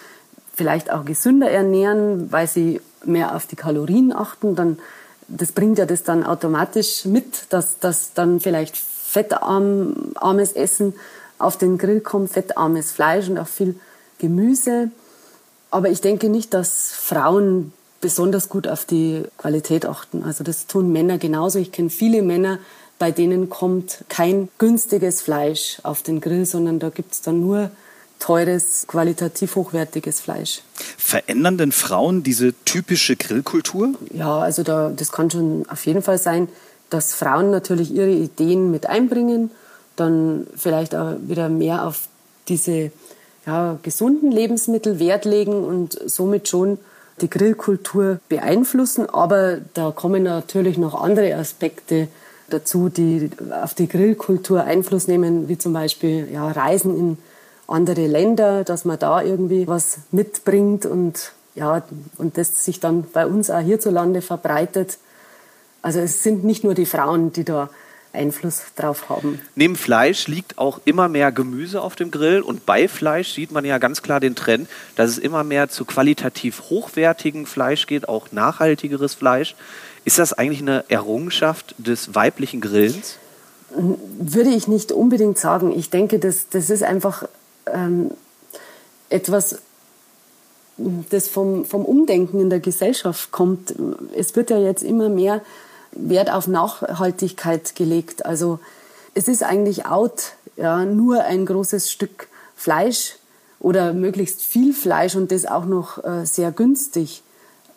vielleicht 0.55 0.91
auch 0.91 1.05
gesünder 1.05 1.49
ernähren, 1.49 2.31
weil 2.31 2.47
sie 2.47 2.81
mehr 3.03 3.35
auf 3.35 3.45
die 3.45 3.55
Kalorien 3.55 4.13
achten. 4.15 4.55
Dann, 4.55 4.79
das 5.27 5.51
bringt 5.51 5.77
ja 5.77 5.85
das 5.85 6.03
dann 6.03 6.23
automatisch 6.23 7.05
mit, 7.05 7.47
dass 7.49 7.79
das 7.79 8.13
dann 8.13 8.39
vielleicht 8.39 8.77
fettarmes 8.77 10.53
Essen 10.53 10.93
auf 11.37 11.57
den 11.57 11.77
Grill 11.77 12.01
kommt, 12.01 12.31
fettarmes 12.31 12.91
Fleisch 12.91 13.29
und 13.29 13.37
auch 13.37 13.47
viel 13.47 13.75
Gemüse. 14.17 14.91
Aber 15.71 15.89
ich 15.89 16.01
denke 16.01 16.29
nicht, 16.29 16.53
dass 16.53 16.91
Frauen 16.91 17.73
besonders 18.01 18.49
gut 18.49 18.67
auf 18.67 18.85
die 18.85 19.23
Qualität 19.37 19.85
achten. 19.85 20.23
Also 20.23 20.43
das 20.43 20.67
tun 20.67 20.91
Männer 20.91 21.17
genauso. 21.17 21.59
Ich 21.59 21.71
kenne 21.71 21.89
viele 21.89 22.21
Männer, 22.21 22.59
bei 22.99 23.11
denen 23.11 23.49
kommt 23.49 24.05
kein 24.07 24.49
günstiges 24.57 25.21
Fleisch 25.21 25.79
auf 25.83 26.01
den 26.01 26.21
Grill, 26.21 26.45
sondern 26.45 26.79
da 26.79 26.89
gibt 26.89 27.13
es 27.13 27.21
dann 27.21 27.41
nur 27.41 27.71
teures, 28.19 28.85
qualitativ 28.87 29.55
hochwertiges 29.55 30.21
Fleisch. 30.21 30.61
Verändern 30.97 31.57
denn 31.57 31.71
Frauen 31.71 32.23
diese 32.23 32.53
typische 32.65 33.15
Grillkultur? 33.15 33.93
Ja, 34.11 34.39
also 34.39 34.63
da, 34.63 34.91
das 34.95 35.11
kann 35.11 35.29
schon 35.29 35.65
auf 35.69 35.85
jeden 35.85 36.01
Fall 36.01 36.17
sein 36.17 36.47
dass 36.89 37.13
Frauen 37.13 37.51
natürlich 37.51 37.93
ihre 37.93 38.11
Ideen 38.11 38.71
mit 38.71 38.87
einbringen, 38.87 39.51
dann 39.95 40.47
vielleicht 40.55 40.95
auch 40.95 41.15
wieder 41.21 41.49
mehr 41.49 41.87
auf 41.87 42.07
diese 42.47 42.91
ja, 43.45 43.77
gesunden 43.81 44.31
Lebensmittel 44.31 44.99
Wert 44.99 45.25
legen 45.25 45.63
und 45.63 45.99
somit 46.05 46.47
schon 46.47 46.77
die 47.21 47.29
Grillkultur 47.29 48.19
beeinflussen. 48.29 49.09
Aber 49.09 49.59
da 49.73 49.91
kommen 49.91 50.23
natürlich 50.23 50.77
noch 50.77 51.01
andere 51.01 51.35
Aspekte 51.35 52.07
dazu, 52.49 52.89
die 52.89 53.29
auf 53.63 53.73
die 53.73 53.87
Grillkultur 53.87 54.63
Einfluss 54.63 55.07
nehmen, 55.07 55.47
wie 55.47 55.57
zum 55.57 55.73
Beispiel 55.73 56.27
ja, 56.31 56.49
Reisen 56.51 56.97
in 56.97 57.17
andere 57.67 58.07
Länder, 58.07 58.63
dass 58.63 58.85
man 58.85 58.99
da 58.99 59.21
irgendwie 59.21 59.67
was 59.67 59.99
mitbringt 60.11 60.85
und 60.85 61.33
ja, 61.55 61.83
und 62.17 62.37
das 62.37 62.65
sich 62.65 62.79
dann 62.79 63.05
bei 63.13 63.25
uns 63.25 63.49
auch 63.49 63.61
hierzulande 63.61 64.21
verbreitet. 64.21 64.97
Also 65.81 65.99
es 65.99 66.21
sind 66.21 66.43
nicht 66.43 66.63
nur 66.63 66.73
die 66.73 66.85
Frauen, 66.85 67.31
die 67.31 67.45
da 67.45 67.69
Einfluss 68.15 68.63
drauf 68.75 69.09
haben. 69.09 69.39
Neben 69.55 69.75
Fleisch 69.75 70.27
liegt 70.27 70.57
auch 70.57 70.79
immer 70.85 71.09
mehr 71.09 71.31
Gemüse 71.31 71.81
auf 71.81 71.95
dem 71.95 72.11
Grill 72.11 72.41
und 72.41 72.65
bei 72.65 72.87
Fleisch 72.87 73.33
sieht 73.33 73.51
man 73.51 73.65
ja 73.65 73.77
ganz 73.77 74.01
klar 74.01 74.19
den 74.19 74.35
Trend, 74.35 74.69
dass 74.95 75.11
es 75.11 75.17
immer 75.17 75.43
mehr 75.43 75.69
zu 75.69 75.85
qualitativ 75.85 76.63
hochwertigem 76.69 77.45
Fleisch 77.45 77.87
geht, 77.87 78.09
auch 78.09 78.31
nachhaltigeres 78.31 79.13
Fleisch. 79.13 79.55
Ist 80.05 80.17
das 80.17 80.33
eigentlich 80.33 80.61
eine 80.61 80.85
Errungenschaft 80.87 81.75
des 81.77 82.15
weiblichen 82.15 82.61
Grillens? 82.61 83.17
Würde 83.69 84.49
ich 84.49 84.67
nicht 84.67 84.91
unbedingt 84.91 85.37
sagen. 85.37 85.77
Ich 85.77 85.89
denke, 85.89 86.19
das, 86.19 86.47
das 86.49 86.69
ist 86.69 86.83
einfach 86.83 87.27
ähm, 87.71 88.11
etwas, 89.09 89.59
das 90.77 91.27
vom, 91.27 91.65
vom 91.65 91.85
Umdenken 91.85 92.39
in 92.39 92.49
der 92.49 92.59
Gesellschaft 92.59 93.31
kommt. 93.31 93.75
Es 94.15 94.35
wird 94.35 94.49
ja 94.49 94.57
jetzt 94.57 94.83
immer 94.83 95.09
mehr 95.09 95.41
Wert 95.91 96.29
auf 96.31 96.47
Nachhaltigkeit 96.47 97.75
gelegt. 97.75 98.25
Also 98.25 98.59
es 99.13 99.27
ist 99.27 99.43
eigentlich 99.43 99.85
out, 99.85 100.33
ja, 100.57 100.85
nur 100.85 101.23
ein 101.23 101.45
großes 101.45 101.91
Stück 101.91 102.27
Fleisch 102.55 103.15
oder 103.59 103.93
möglichst 103.93 104.41
viel 104.41 104.73
Fleisch 104.73 105.15
und 105.15 105.31
das 105.31 105.45
auch 105.45 105.65
noch 105.65 106.03
äh, 106.03 106.25
sehr 106.25 106.51
günstig 106.51 107.23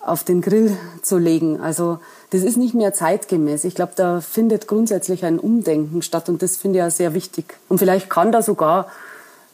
auf 0.01 0.25
den 0.25 0.41
Grill 0.41 0.77
zu 1.03 1.19
legen. 1.19 1.61
Also 1.61 1.99
das 2.31 2.43
ist 2.43 2.57
nicht 2.57 2.75
mehr 2.75 2.93
zeitgemäß. 2.93 3.65
Ich 3.65 3.75
glaube, 3.75 3.93
da 3.97 4.21
findet 4.21 4.69
grundsätzlich 4.69 5.25
ein 5.25 5.39
Umdenken 5.39 6.03
statt 6.03 6.29
und 6.29 6.43
das 6.43 6.57
finde 6.57 6.79
ich 6.79 6.83
ja 6.83 6.91
sehr 6.91 7.15
wichtig. 7.15 7.57
Und 7.69 7.79
vielleicht 7.79 8.11
kann 8.11 8.33
da 8.33 8.43
sogar 8.43 8.89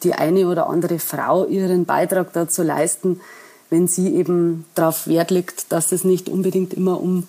die 0.04 0.14
eine 0.14 0.48
oder 0.48 0.68
andere 0.68 0.98
Frau 0.98 1.46
ihren 1.46 1.84
Beitrag 1.84 2.32
dazu 2.32 2.62
leisten, 2.62 3.20
wenn 3.70 3.88
sie 3.88 4.14
eben 4.14 4.64
darauf 4.74 5.06
Wert 5.06 5.30
legt, 5.30 5.72
dass 5.72 5.90
es 5.92 6.04
nicht 6.04 6.28
unbedingt 6.28 6.74
immer 6.74 7.00
um 7.00 7.26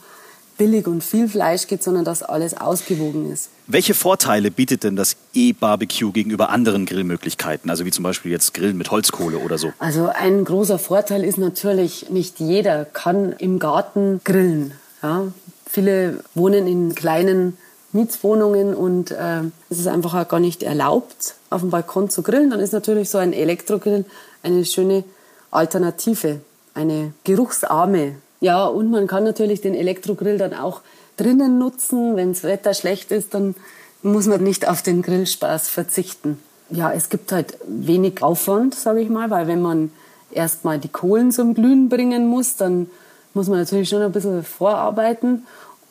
billig 0.57 0.87
und 0.87 1.03
viel 1.03 1.27
Fleisch 1.27 1.67
geht, 1.67 1.83
sondern 1.83 2.05
dass 2.05 2.23
alles 2.23 2.55
ausgewogen 2.55 3.31
ist. 3.31 3.49
Welche 3.67 3.93
Vorteile 3.93 4.51
bietet 4.51 4.83
denn 4.83 4.95
das 4.95 5.17
E-Barbecue 5.33 6.11
gegenüber 6.11 6.49
anderen 6.49 6.85
Grillmöglichkeiten, 6.85 7.69
also 7.69 7.85
wie 7.85 7.91
zum 7.91 8.03
Beispiel 8.03 8.31
jetzt 8.31 8.53
Grillen 8.53 8.77
mit 8.77 8.91
Holzkohle 8.91 9.39
oder 9.39 9.57
so? 9.57 9.73
Also 9.79 10.09
ein 10.13 10.45
großer 10.45 10.79
Vorteil 10.79 11.23
ist 11.23 11.37
natürlich, 11.37 12.09
nicht 12.09 12.39
jeder 12.39 12.85
kann 12.85 13.33
im 13.33 13.59
Garten 13.59 14.21
grillen. 14.23 14.73
Ja? 15.01 15.23
Viele 15.67 16.23
wohnen 16.35 16.67
in 16.67 16.95
kleinen 16.95 17.57
Mietswohnungen 17.95 18.75
und 18.75 19.11
äh, 19.11 19.41
es 19.69 19.79
ist 19.79 19.87
einfach 19.87 20.13
auch 20.13 20.27
gar 20.27 20.39
nicht 20.39 20.61
erlaubt, 20.61 21.35
auf 21.49 21.61
dem 21.61 21.71
Balkon 21.71 22.09
zu 22.09 22.21
grillen. 22.21 22.51
Dann 22.51 22.59
ist 22.59 22.73
natürlich 22.73 23.09
so 23.09 23.17
ein 23.17 23.33
Elektrogrill 23.33 24.05
eine 24.43 24.65
schöne 24.65 25.03
Alternative, 25.49 26.41
eine 26.73 27.13
geruchsarme 27.23 28.17
ja, 28.45 28.65
und 28.65 28.91
man 28.91 29.07
kann 29.07 29.23
natürlich 29.23 29.61
den 29.61 29.73
Elektrogrill 29.73 30.37
dann 30.37 30.53
auch 30.53 30.81
drinnen 31.17 31.57
nutzen. 31.57 32.15
Wenn 32.15 32.33
das 32.33 32.43
Wetter 32.43 32.73
schlecht 32.73 33.11
ist, 33.11 33.33
dann 33.33 33.55
muss 34.03 34.27
man 34.27 34.43
nicht 34.43 34.67
auf 34.67 34.81
den 34.81 35.01
Grillspaß 35.01 35.67
verzichten. 35.67 36.37
Ja, 36.69 36.91
es 36.91 37.09
gibt 37.09 37.31
halt 37.31 37.57
wenig 37.67 38.21
Aufwand, 38.21 38.75
sage 38.75 39.01
ich 39.01 39.09
mal, 39.09 39.29
weil 39.29 39.47
wenn 39.47 39.61
man 39.61 39.91
erstmal 40.31 40.79
die 40.79 40.89
Kohlen 40.89 41.31
zum 41.31 41.53
Glühen 41.53 41.89
bringen 41.89 42.27
muss, 42.27 42.55
dann 42.55 42.89
muss 43.33 43.47
man 43.47 43.59
natürlich 43.59 43.89
schon 43.89 44.01
ein 44.01 44.11
bisschen 44.11 44.43
vorarbeiten. 44.43 45.45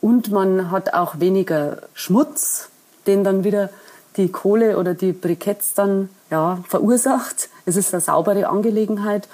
Und 0.05 0.31
man 0.31 0.71
hat 0.71 0.93
auch 0.93 1.19
weniger 1.19 1.79
Schmutz, 1.95 2.69
den 3.07 3.25
dann 3.25 3.43
wieder 3.43 3.71
die 4.19 4.29
Kohle 4.29 4.77
oder 4.77 4.93
die 4.93 5.13
Briketts 5.13 5.73
dann 5.73 6.11
ja, 6.31 6.59
verursacht. 6.69 7.49
Es 7.65 7.77
ist 7.77 7.95
eine 7.95 8.03
saubere 8.03 8.49
Angelegenheit 8.49 9.29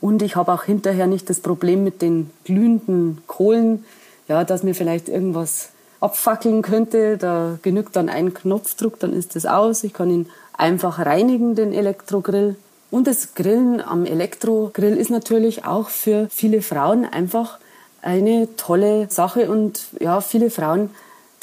und 0.00 0.22
ich 0.22 0.36
habe 0.36 0.52
auch 0.52 0.62
hinterher 0.62 1.08
nicht 1.08 1.28
das 1.30 1.40
Problem 1.40 1.82
mit 1.82 2.00
den 2.00 2.30
glühenden 2.44 3.22
Kohlen, 3.26 3.84
ja, 4.28 4.44
dass 4.44 4.62
mir 4.62 4.76
vielleicht 4.76 5.08
irgendwas 5.08 5.70
abfackeln 5.98 6.62
könnte. 6.62 7.18
Da 7.18 7.58
genügt 7.62 7.96
dann 7.96 8.08
ein 8.08 8.34
Knopfdruck, 8.34 9.00
dann 9.00 9.12
ist 9.12 9.34
das 9.34 9.46
aus. 9.46 9.82
Ich 9.82 9.94
kann 9.94 10.10
ihn 10.10 10.30
einfach 10.52 11.00
reinigen, 11.04 11.56
den 11.56 11.72
Elektrogrill. 11.72 12.54
Und 12.88 13.08
das 13.08 13.34
Grillen 13.34 13.80
am 13.80 14.06
Elektrogrill 14.06 14.96
ist 14.96 15.10
natürlich 15.10 15.64
auch 15.64 15.88
für 15.88 16.28
viele 16.30 16.62
Frauen 16.62 17.04
einfach 17.04 17.58
eine 18.04 18.48
tolle 18.56 19.10
Sache 19.10 19.50
und 19.50 19.80
ja, 20.00 20.20
viele 20.20 20.50
Frauen 20.50 20.90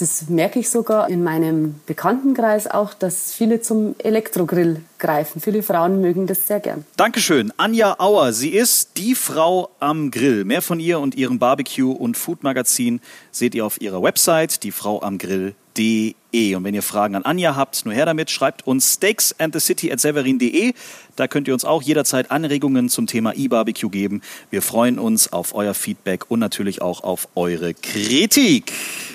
das 0.01 0.29
merke 0.29 0.57
ich 0.57 0.69
sogar 0.71 1.09
in 1.09 1.23
meinem 1.23 1.75
Bekanntenkreis 1.85 2.65
auch, 2.65 2.95
dass 2.95 3.33
viele 3.33 3.61
zum 3.61 3.93
Elektrogrill 3.99 4.81
greifen. 4.97 5.39
Viele 5.39 5.61
Frauen 5.61 6.01
mögen 6.01 6.25
das 6.25 6.47
sehr 6.47 6.59
gern. 6.59 6.85
Dankeschön. 6.97 7.53
Anja 7.57 7.99
Auer, 7.99 8.33
sie 8.33 8.49
ist 8.49 8.97
die 8.97 9.13
Frau 9.13 9.69
am 9.79 10.09
Grill. 10.09 10.43
Mehr 10.43 10.63
von 10.63 10.79
ihr 10.79 10.99
und 10.99 11.13
ihrem 11.13 11.37
Barbecue- 11.37 11.93
und 11.95 12.17
Food-Magazin 12.17 12.99
seht 13.31 13.53
ihr 13.53 13.63
auf 13.63 13.79
ihrer 13.79 14.01
Website, 14.01 14.63
diefrauamgrill.de. 14.63 15.60
Und 15.77 16.63
wenn 16.63 16.73
ihr 16.73 16.81
Fragen 16.81 17.15
an 17.15 17.23
Anja 17.23 17.55
habt, 17.55 17.85
nur 17.85 17.93
her 17.93 18.05
damit, 18.05 18.29
schreibt 18.29 18.67
uns 18.67 18.95
steaksandthecity 18.95 19.91
at 19.91 19.99
severin.de. 19.99 20.73
Da 21.15 21.27
könnt 21.27 21.47
ihr 21.47 21.53
uns 21.53 21.65
auch 21.65 21.81
jederzeit 21.81 22.31
Anregungen 22.31 22.89
zum 22.89 23.07
Thema 23.07 23.33
E-Barbecue 23.33 23.89
geben. 23.89 24.21
Wir 24.49 24.61
freuen 24.61 24.99
uns 24.99 25.31
auf 25.33 25.55
euer 25.55 25.73
Feedback 25.73 26.29
und 26.29 26.39
natürlich 26.39 26.81
auch 26.81 27.03
auf 27.03 27.27
eure 27.35 27.73
Kritik. 27.73 28.71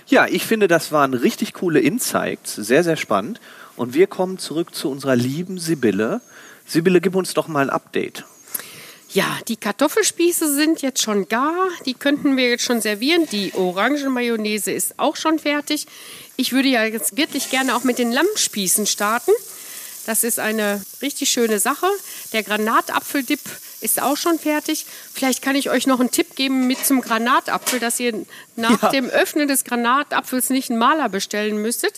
Ja, 0.07 0.27
ich 0.27 0.45
finde, 0.45 0.69
das 0.69 0.93
waren 0.93 1.15
richtig 1.15 1.53
coole 1.53 1.81
Insights, 1.81 2.55
sehr, 2.55 2.85
sehr 2.85 2.97
spannend. 2.97 3.41
Und 3.77 3.95
wir 3.95 4.07
kommen 4.07 4.39
zurück 4.39 4.75
zu 4.75 4.91
unserer 4.91 5.17
lieben 5.17 5.59
Sibylle. 5.59 6.21
Sibylle, 6.67 7.01
gib 7.01 7.15
uns 7.15 7.35
doch 7.35 7.49
mal 7.49 7.65
ein 7.65 7.71
Update. 7.71 8.25
Ja, 9.11 9.39
die 9.49 9.57
Kartoffelspieße 9.57 10.53
sind 10.55 10.83
jetzt 10.83 11.01
schon 11.01 11.29
gar. 11.29 11.69
Die 11.87 11.95
könnten 11.95 12.37
wir 12.37 12.51
jetzt 12.51 12.65
schon 12.65 12.81
servieren. 12.81 13.27
Die 13.33 13.55
Orangenmayonnaise 13.55 14.73
ist 14.73 14.99
auch 14.99 15.17
schon 15.17 15.39
fertig. 15.39 15.87
Ich 16.37 16.53
würde 16.53 16.69
ja 16.69 16.85
jetzt 16.85 17.17
wirklich 17.17 17.51
gerne 17.51 17.75
auch 17.75 17.85
mit 17.85 17.99
den 17.99 18.13
Lammspießen 18.13 18.87
starten. 18.87 19.33
Das 20.07 20.23
ist 20.23 20.39
eine 20.39 20.83
richtig 21.03 21.31
schöne 21.31 21.59
Sache. 21.59 21.87
Der 22.33 22.43
Granatapfeldip 22.43 23.41
ist 23.81 24.01
auch 24.01 24.17
schon 24.17 24.39
fertig. 24.39 24.87
Vielleicht 25.13 25.43
kann 25.43 25.57
ich 25.57 25.71
euch 25.71 25.87
noch 25.87 25.99
einen 25.99 26.11
Tipp 26.11 26.37
geben 26.37 26.67
mit 26.67 26.85
zum 26.85 27.01
Granatapfel, 27.01 27.81
dass 27.81 27.99
ihr 27.99 28.25
nach 28.55 28.83
ja. 28.83 28.91
dem 28.91 29.09
Öffnen 29.09 29.49
des 29.49 29.65
Granatapfels 29.65 30.51
nicht 30.51 30.71
einen 30.71 30.79
Maler 30.79 31.09
bestellen 31.09 31.61
müsstet. 31.61 31.95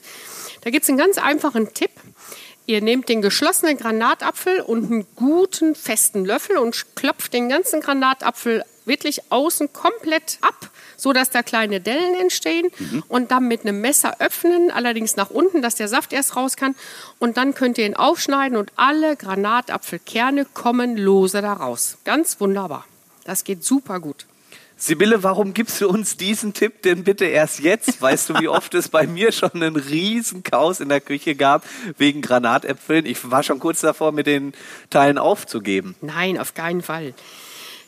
Da 0.62 0.70
gibt 0.70 0.84
es 0.84 0.88
einen 0.88 0.98
ganz 0.98 1.18
einfachen 1.18 1.74
Tipp. 1.74 1.90
Ihr 2.66 2.80
nehmt 2.80 3.08
den 3.08 3.22
geschlossenen 3.22 3.76
Granatapfel 3.76 4.60
und 4.60 4.90
einen 4.90 5.06
guten 5.14 5.74
festen 5.74 6.24
Löffel 6.24 6.58
und 6.58 6.86
klopft 6.96 7.32
den 7.32 7.48
ganzen 7.48 7.80
Granatapfel 7.80 8.64
wirklich 8.88 9.20
außen 9.30 9.72
komplett 9.72 10.38
ab 10.40 10.70
so 10.98 11.12
dass 11.12 11.30
da 11.30 11.42
kleine 11.42 11.80
Dellen 11.80 12.14
entstehen 12.20 12.68
mhm. 12.78 13.02
und 13.08 13.30
dann 13.30 13.48
mit 13.48 13.62
einem 13.62 13.80
Messer 13.80 14.16
öffnen, 14.18 14.70
allerdings 14.70 15.16
nach 15.16 15.30
unten, 15.30 15.62
dass 15.62 15.76
der 15.76 15.88
Saft 15.88 16.12
erst 16.12 16.36
raus 16.36 16.56
kann. 16.56 16.74
Und 17.18 17.36
dann 17.38 17.54
könnt 17.54 17.78
ihr 17.78 17.86
ihn 17.86 17.94
aufschneiden 17.94 18.58
und 18.58 18.72
alle 18.76 19.16
Granatapfelkerne 19.16 20.44
kommen 20.52 20.96
lose 20.96 21.40
da 21.40 21.54
raus. 21.54 21.96
Ganz 22.04 22.40
wunderbar. 22.40 22.84
Das 23.24 23.44
geht 23.44 23.64
super 23.64 24.00
gut. 24.00 24.26
Sibylle, 24.80 25.24
warum 25.24 25.54
gibst 25.54 25.80
du 25.80 25.88
uns 25.88 26.16
diesen 26.16 26.52
Tipp 26.52 26.82
denn 26.82 27.02
bitte 27.02 27.24
erst 27.24 27.58
jetzt? 27.60 28.00
Weißt 28.00 28.28
du, 28.28 28.34
wie 28.38 28.48
oft 28.48 28.74
es 28.74 28.88
bei 28.88 29.08
mir 29.08 29.32
schon 29.32 29.50
einen 29.54 29.76
riesen 29.76 30.44
Chaos 30.44 30.78
in 30.78 30.88
der 30.88 31.00
Küche 31.00 31.34
gab 31.34 31.64
wegen 31.96 32.22
Granatäpfeln? 32.22 33.04
Ich 33.04 33.28
war 33.28 33.42
schon 33.42 33.58
kurz 33.58 33.80
davor, 33.80 34.12
mit 34.12 34.28
den 34.28 34.52
Teilen 34.90 35.18
aufzugeben. 35.18 35.96
Nein, 36.00 36.38
auf 36.38 36.54
keinen 36.54 36.82
Fall. 36.82 37.14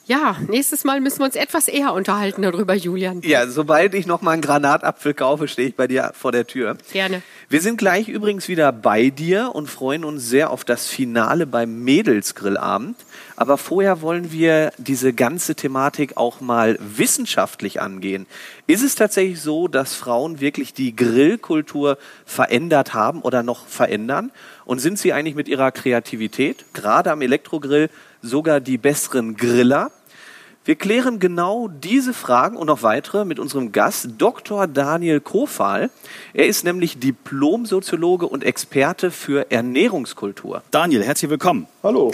Ja, 0.06 0.36
nächstes 0.48 0.82
Mal 0.84 1.00
müssen 1.00 1.20
wir 1.20 1.26
uns 1.26 1.36
etwas 1.36 1.68
eher 1.68 1.92
unterhalten 1.92 2.42
darüber, 2.42 2.74
Julian. 2.74 3.20
Ja, 3.22 3.46
sobald 3.46 3.94
ich 3.94 4.06
noch 4.06 4.22
mal 4.22 4.32
einen 4.32 4.42
Granatapfel 4.42 5.14
kaufe, 5.14 5.46
stehe 5.46 5.68
ich 5.68 5.76
bei 5.76 5.86
dir 5.86 6.12
vor 6.14 6.32
der 6.32 6.46
Tür. 6.46 6.76
Gerne. 6.92 7.22
Wir 7.48 7.60
sind 7.60 7.78
gleich 7.78 8.08
übrigens 8.08 8.48
wieder 8.48 8.72
bei 8.72 9.10
dir 9.10 9.54
und 9.54 9.68
freuen 9.68 10.04
uns 10.04 10.28
sehr 10.28 10.50
auf 10.50 10.64
das 10.64 10.86
Finale 10.86 11.46
beim 11.46 11.84
Mädelsgrillabend. 11.84 12.96
Aber 13.36 13.56
vorher 13.56 14.02
wollen 14.02 14.32
wir 14.32 14.72
diese 14.78 15.12
ganze 15.12 15.54
Thematik 15.54 16.16
auch 16.16 16.40
mal 16.40 16.76
wissenschaftlich 16.80 17.80
angehen. 17.80 18.26
Ist 18.66 18.82
es 18.82 18.96
tatsächlich 18.96 19.40
so, 19.40 19.68
dass 19.68 19.94
Frauen 19.94 20.40
wirklich 20.40 20.74
die 20.74 20.94
Grillkultur 20.94 21.98
verändert 22.26 22.94
haben 22.94 23.22
oder 23.22 23.42
noch 23.42 23.66
verändern? 23.66 24.30
Und 24.64 24.80
sind 24.80 24.98
sie 24.98 25.12
eigentlich 25.12 25.34
mit 25.34 25.48
ihrer 25.48 25.72
Kreativität, 25.72 26.64
gerade 26.74 27.10
am 27.10 27.22
Elektrogrill, 27.22 27.90
sogar 28.22 28.60
die 28.60 28.78
besseren 28.78 29.36
Griller? 29.36 29.90
Wir 30.64 30.74
klären 30.74 31.18
genau 31.18 31.68
diese 31.68 32.12
Fragen 32.12 32.56
und 32.56 32.66
noch 32.66 32.82
weitere 32.82 33.24
mit 33.24 33.38
unserem 33.38 33.72
Gast 33.72 34.10
Dr. 34.18 34.66
Daniel 34.66 35.18
Kofal. 35.20 35.90
Er 36.34 36.46
ist 36.46 36.64
nämlich 36.64 36.98
Diplom-Soziologe 36.98 38.26
und 38.26 38.44
Experte 38.44 39.10
für 39.10 39.50
Ernährungskultur. 39.50 40.62
Daniel, 40.70 41.02
herzlich 41.02 41.30
willkommen. 41.30 41.66
Hallo. 41.82 42.12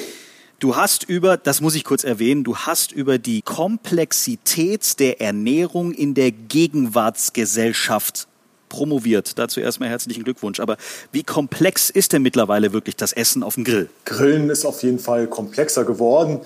Du 0.61 0.77
hast 0.77 1.05
über, 1.05 1.37
das 1.37 1.61
muss 1.61 1.75
ich 1.75 1.85
kurz 1.85 2.03
erwähnen, 2.03 2.45
du 2.45 2.57
hast 2.57 2.93
über 2.93 3.19
die 3.19 3.43
Komplexität 3.43 4.99
der 5.01 5.21
Ernährung 5.21 5.93
in 5.93 6.15
der 6.15 6.31
Gegenwartsgesellschaft 6.31 8.27
promoviert. 8.69 9.39
Dazu 9.39 9.61
erstmal 9.61 9.89
herzlichen 9.89 10.25
Glückwunsch. 10.25 10.61
Aber 10.61 10.77
wie 11.13 11.23
komplex 11.23 11.91
ist 11.91 12.13
denn 12.13 12.23
mittlerweile 12.23 12.73
wirklich 12.73 12.97
das 12.97 13.13
Essen 13.13 13.43
auf 13.43 13.55
dem 13.55 13.65
Grill? 13.65 13.89
Grillen 14.05 14.51
ist 14.51 14.65
auf 14.65 14.83
jeden 14.83 14.99
Fall 14.99 15.27
komplexer 15.27 15.85
geworden. 15.85 16.41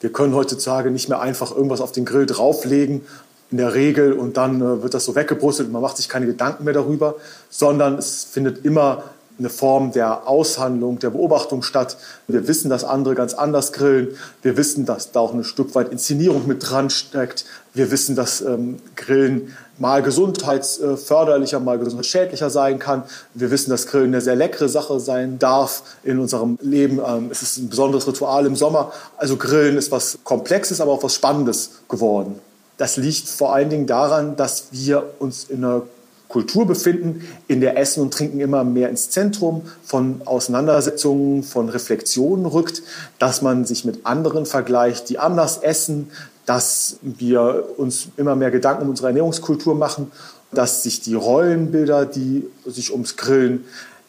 Wir 0.00 0.12
können 0.12 0.34
heutzutage 0.34 0.90
nicht 0.90 1.08
mehr 1.08 1.20
einfach 1.20 1.50
irgendwas 1.50 1.80
auf 1.80 1.92
den 1.92 2.04
Grill 2.04 2.26
drauflegen, 2.26 3.02
in 3.50 3.58
der 3.58 3.74
Regel, 3.74 4.14
und 4.14 4.36
dann 4.36 4.60
äh, 4.60 4.82
wird 4.82 4.94
das 4.94 5.04
so 5.04 5.14
weggebrüsselt 5.14 5.68
und 5.68 5.72
man 5.72 5.82
macht 5.82 5.96
sich 5.96 6.08
keine 6.08 6.26
Gedanken 6.26 6.64
mehr 6.64 6.74
darüber, 6.74 7.16
sondern 7.50 7.98
es 7.98 8.24
findet 8.24 8.64
immer 8.64 9.04
eine 9.38 9.48
Form 9.48 9.92
der 9.92 10.28
Aushandlung, 10.28 10.98
der 10.98 11.10
Beobachtung 11.10 11.62
statt. 11.62 11.96
Wir 12.28 12.46
wissen, 12.46 12.70
dass 12.70 12.84
andere 12.84 13.14
ganz 13.14 13.34
anders 13.34 13.72
grillen. 13.72 14.16
Wir 14.42 14.56
wissen, 14.56 14.86
dass 14.86 15.12
da 15.12 15.20
auch 15.20 15.34
ein 15.34 15.44
Stück 15.44 15.74
weit 15.74 15.90
Inszenierung 15.90 16.46
mit 16.46 16.68
dran 16.68 16.90
steckt. 16.90 17.44
Wir 17.74 17.90
wissen, 17.90 18.14
dass 18.14 18.40
ähm, 18.40 18.76
Grillen 18.94 19.52
mal 19.78 20.00
gesundheitsförderlicher, 20.00 21.58
mal 21.58 21.76
gesundheitsschädlicher 21.76 22.48
sein 22.48 22.78
kann. 22.78 23.02
Wir 23.34 23.50
wissen, 23.50 23.70
dass 23.70 23.88
Grillen 23.88 24.14
eine 24.14 24.20
sehr 24.20 24.36
leckere 24.36 24.68
Sache 24.68 25.00
sein 25.00 25.40
darf 25.40 25.82
in 26.04 26.20
unserem 26.20 26.56
Leben. 26.62 27.00
Ähm, 27.04 27.30
es 27.32 27.42
ist 27.42 27.58
ein 27.58 27.68
besonderes 27.68 28.06
Ritual 28.06 28.46
im 28.46 28.54
Sommer. 28.54 28.92
Also 29.16 29.36
Grillen 29.36 29.76
ist 29.76 29.90
was 29.90 30.18
Komplexes, 30.22 30.80
aber 30.80 30.92
auch 30.92 31.02
was 31.02 31.16
Spannendes 31.16 31.70
geworden. 31.88 32.38
Das 32.76 32.96
liegt 32.96 33.28
vor 33.28 33.52
allen 33.52 33.70
Dingen 33.70 33.88
daran, 33.88 34.36
dass 34.36 34.68
wir 34.70 35.14
uns 35.18 35.44
in 35.44 35.64
einer 35.64 35.82
Kultur 36.28 36.66
befinden, 36.66 37.26
in 37.46 37.60
der 37.60 37.76
Essen 37.76 38.02
und 38.02 38.12
Trinken 38.12 38.40
immer 38.40 38.64
mehr 38.64 38.88
ins 38.88 39.10
Zentrum 39.10 39.62
von 39.84 40.20
Auseinandersetzungen, 40.24 41.42
von 41.42 41.68
Reflexionen 41.68 42.46
rückt, 42.46 42.82
dass 43.18 43.42
man 43.42 43.64
sich 43.64 43.84
mit 43.84 44.06
anderen 44.06 44.46
vergleicht, 44.46 45.08
die 45.10 45.18
anders 45.18 45.58
essen, 45.58 46.10
dass 46.46 46.98
wir 47.02 47.64
uns 47.76 48.08
immer 48.16 48.36
mehr 48.36 48.50
Gedanken 48.50 48.84
um 48.84 48.90
unsere 48.90 49.08
Ernährungskultur 49.08 49.74
machen, 49.74 50.12
dass 50.52 50.82
sich 50.82 51.00
die 51.00 51.14
Rollenbilder, 51.14 52.06
die 52.06 52.46
sich 52.66 52.92
ums 52.92 53.16
Grillen 53.16 53.64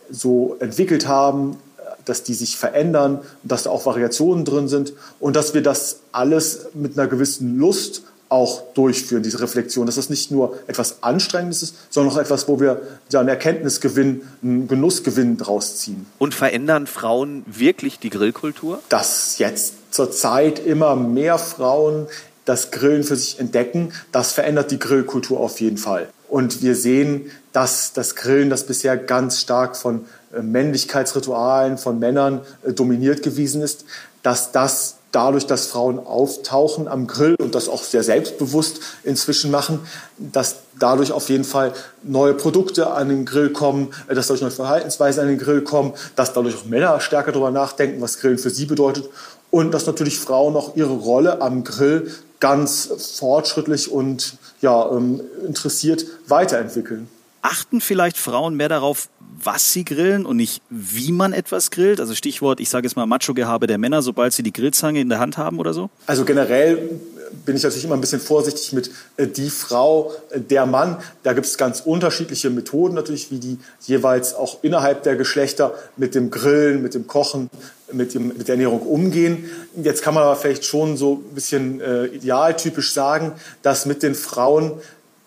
so 0.09 0.57
entwickelt 0.59 1.07
haben, 1.07 1.57
dass 2.05 2.23
die 2.23 2.35
sich 2.35 2.57
verändern, 2.57 3.19
dass 3.43 3.63
da 3.63 3.71
auch 3.71 3.85
Variationen 3.85 4.45
drin 4.45 4.67
sind 4.67 4.93
und 5.19 5.35
dass 5.35 5.53
wir 5.53 5.63
das 5.63 6.01
alles 6.11 6.67
mit 6.73 6.97
einer 6.97 7.07
gewissen 7.07 7.57
Lust 7.57 8.03
auch 8.29 8.73
durchführen, 8.73 9.23
diese 9.23 9.39
Reflexion. 9.39 9.85
Dass 9.85 9.95
das 9.95 10.09
nicht 10.09 10.31
nur 10.31 10.57
etwas 10.67 11.03
Anstrengendes 11.03 11.63
ist, 11.63 11.75
sondern 11.89 12.13
auch 12.13 12.17
etwas, 12.19 12.47
wo 12.47 12.59
wir 12.59 12.81
ja 13.11 13.19
einen 13.19 13.29
Erkenntnisgewinn, 13.29 14.21
einen 14.43 14.67
Genussgewinn 14.67 15.37
draus 15.37 15.77
ziehen. 15.77 16.05
Und 16.17 16.33
verändern 16.33 16.87
Frauen 16.87 17.43
wirklich 17.47 17.99
die 17.99 18.09
Grillkultur? 18.09 18.81
Dass 18.89 19.37
jetzt 19.37 19.73
zurzeit 19.95 20.59
immer 20.59 20.95
mehr 20.95 21.37
Frauen 21.37 22.07
das 22.43 22.69
Grillen 22.69 23.03
für 23.03 23.15
sich 23.15 23.39
entdecken, 23.39 23.91
das 24.11 24.33
verändert 24.33 24.69
die 24.69 24.77
Grillkultur 24.77 25.39
auf 25.39 25.59
jeden 25.61 25.77
Fall. 25.77 26.09
Und 26.29 26.61
wir 26.61 26.75
sehen, 26.75 27.31
dass 27.53 27.93
das 27.93 28.15
Grillen, 28.15 28.49
das 28.49 28.65
bisher 28.65 28.97
ganz 28.97 29.41
stark 29.41 29.75
von 29.75 30.05
äh, 30.35 30.41
Männlichkeitsritualen, 30.41 31.77
von 31.77 31.97
Männern 31.99 32.41
äh, 32.63 32.73
dominiert 32.73 33.23
gewesen 33.23 33.61
ist, 33.61 33.85
dass 34.21 34.51
das 34.51 34.97
dadurch, 35.11 35.47
dass 35.47 35.67
Frauen 35.67 35.97
auftauchen 35.97 36.89
am 36.89 37.07
Grill 37.07 37.35
und 37.35 37.55
das 37.55 37.69
auch 37.69 37.81
sehr 37.81 38.03
selbstbewusst 38.03 38.81
inzwischen 39.03 39.49
machen, 39.49 39.79
dass 40.17 40.57
dadurch 40.77 41.13
auf 41.13 41.29
jeden 41.29 41.45
Fall 41.45 41.71
neue 42.03 42.33
Produkte 42.33 42.91
an 42.91 43.07
den 43.07 43.25
Grill 43.25 43.51
kommen, 43.51 43.93
dass 44.09 44.27
dadurch 44.27 44.41
neue 44.41 44.51
Verhaltensweisen 44.51 45.21
an 45.21 45.29
den 45.29 45.37
Grill 45.37 45.61
kommen, 45.61 45.93
dass 46.17 46.33
dadurch 46.33 46.55
auch 46.57 46.65
Männer 46.65 46.99
stärker 46.99 47.31
darüber 47.31 47.51
nachdenken, 47.51 48.01
was 48.01 48.19
Grillen 48.19 48.37
für 48.37 48.49
sie 48.49 48.65
bedeutet 48.65 49.09
und 49.55 49.73
dass 49.73 49.85
natürlich 49.85 50.19
Frauen 50.19 50.57
auch 50.57 50.75
ihre 50.75 50.91
Rolle 50.91 51.41
am 51.41 51.63
Grill 51.63 52.11
ganz 52.41 52.89
fortschrittlich 53.17 53.89
und 53.89 54.37
ja, 54.59 54.91
ähm, 54.91 55.21
interessiert 55.47 56.05
weiterentwickeln. 56.27 57.07
Achten 57.41 57.79
vielleicht 57.79 58.17
Frauen 58.17 58.55
mehr 58.55 58.67
darauf, 58.67 59.07
was 59.41 59.71
sie 59.71 59.85
grillen 59.85 60.25
und 60.25 60.35
nicht 60.35 60.61
wie 60.69 61.13
man 61.13 61.31
etwas 61.31 61.71
grillt? 61.71 62.01
Also 62.01 62.15
Stichwort, 62.15 62.59
ich 62.59 62.67
sage 62.67 62.85
jetzt 62.85 62.97
mal 62.97 63.05
Macho-Gehabe 63.05 63.65
der 63.65 63.77
Männer, 63.77 64.01
sobald 64.01 64.33
sie 64.33 64.43
die 64.43 64.51
Grillzange 64.51 64.99
in 64.99 65.07
der 65.07 65.19
Hand 65.19 65.37
haben 65.37 65.57
oder 65.57 65.73
so? 65.73 65.89
Also 66.05 66.25
generell 66.25 66.99
bin 67.45 67.55
ich 67.55 67.63
natürlich 67.63 67.85
immer 67.85 67.95
ein 67.95 68.01
bisschen 68.01 68.19
vorsichtig 68.19 68.73
mit 68.73 68.91
äh, 69.17 69.27
die 69.27 69.49
Frau, 69.49 70.13
äh, 70.29 70.39
der 70.39 70.65
Mann. 70.65 70.97
Da 71.23 71.33
gibt 71.33 71.47
es 71.47 71.57
ganz 71.57 71.81
unterschiedliche 71.81 72.49
Methoden 72.49 72.95
natürlich, 72.95 73.31
wie 73.31 73.39
die 73.39 73.59
jeweils 73.81 74.33
auch 74.33 74.59
innerhalb 74.63 75.03
der 75.03 75.15
Geschlechter 75.15 75.73
mit 75.97 76.15
dem 76.15 76.31
Grillen, 76.31 76.81
mit 76.81 76.93
dem 76.93 77.07
Kochen, 77.07 77.49
mit, 77.91 78.13
dem, 78.13 78.29
mit 78.29 78.47
der 78.47 78.55
Ernährung 78.55 78.81
umgehen. 78.81 79.49
Jetzt 79.75 80.01
kann 80.01 80.13
man 80.13 80.23
aber 80.23 80.35
vielleicht 80.35 80.65
schon 80.65 80.97
so 80.97 81.23
ein 81.29 81.35
bisschen 81.35 81.81
äh, 81.81 82.05
idealtypisch 82.07 82.93
sagen, 82.93 83.33
dass 83.61 83.85
mit 83.85 84.03
den 84.03 84.15
Frauen 84.15 84.73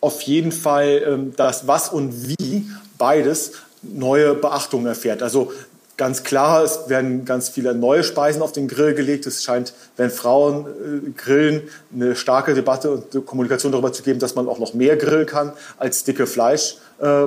auf 0.00 0.22
jeden 0.22 0.52
Fall 0.52 1.02
ähm, 1.06 1.32
das 1.36 1.66
Was 1.66 1.88
und 1.88 2.28
Wie 2.28 2.68
beides 2.98 3.52
neue 3.82 4.34
Beachtung 4.34 4.86
erfährt. 4.86 5.22
Also 5.22 5.52
ganz 5.98 6.22
klar, 6.22 6.64
es 6.64 6.88
werden 6.88 7.26
ganz 7.26 7.50
viele 7.50 7.74
neue 7.74 8.02
Speisen 8.02 8.40
auf 8.40 8.52
den 8.52 8.68
Grill 8.68 8.94
gelegt. 8.94 9.26
Es 9.26 9.42
scheint, 9.44 9.74
wenn 9.98 10.08
Frauen 10.08 10.66
äh, 10.66 11.10
grillen, 11.10 11.68
eine 11.92 12.16
starke 12.16 12.54
Debatte 12.54 12.90
und 12.90 13.26
Kommunikation 13.26 13.72
darüber 13.72 13.92
zu 13.92 14.02
geben, 14.02 14.18
dass 14.18 14.34
man 14.34 14.48
auch 14.48 14.58
noch 14.58 14.72
mehr 14.72 14.96
grillen 14.96 15.26
kann 15.26 15.52
als 15.76 16.04
dicke 16.04 16.26
Fleischbrocken, 16.26 16.87
äh, 17.00 17.26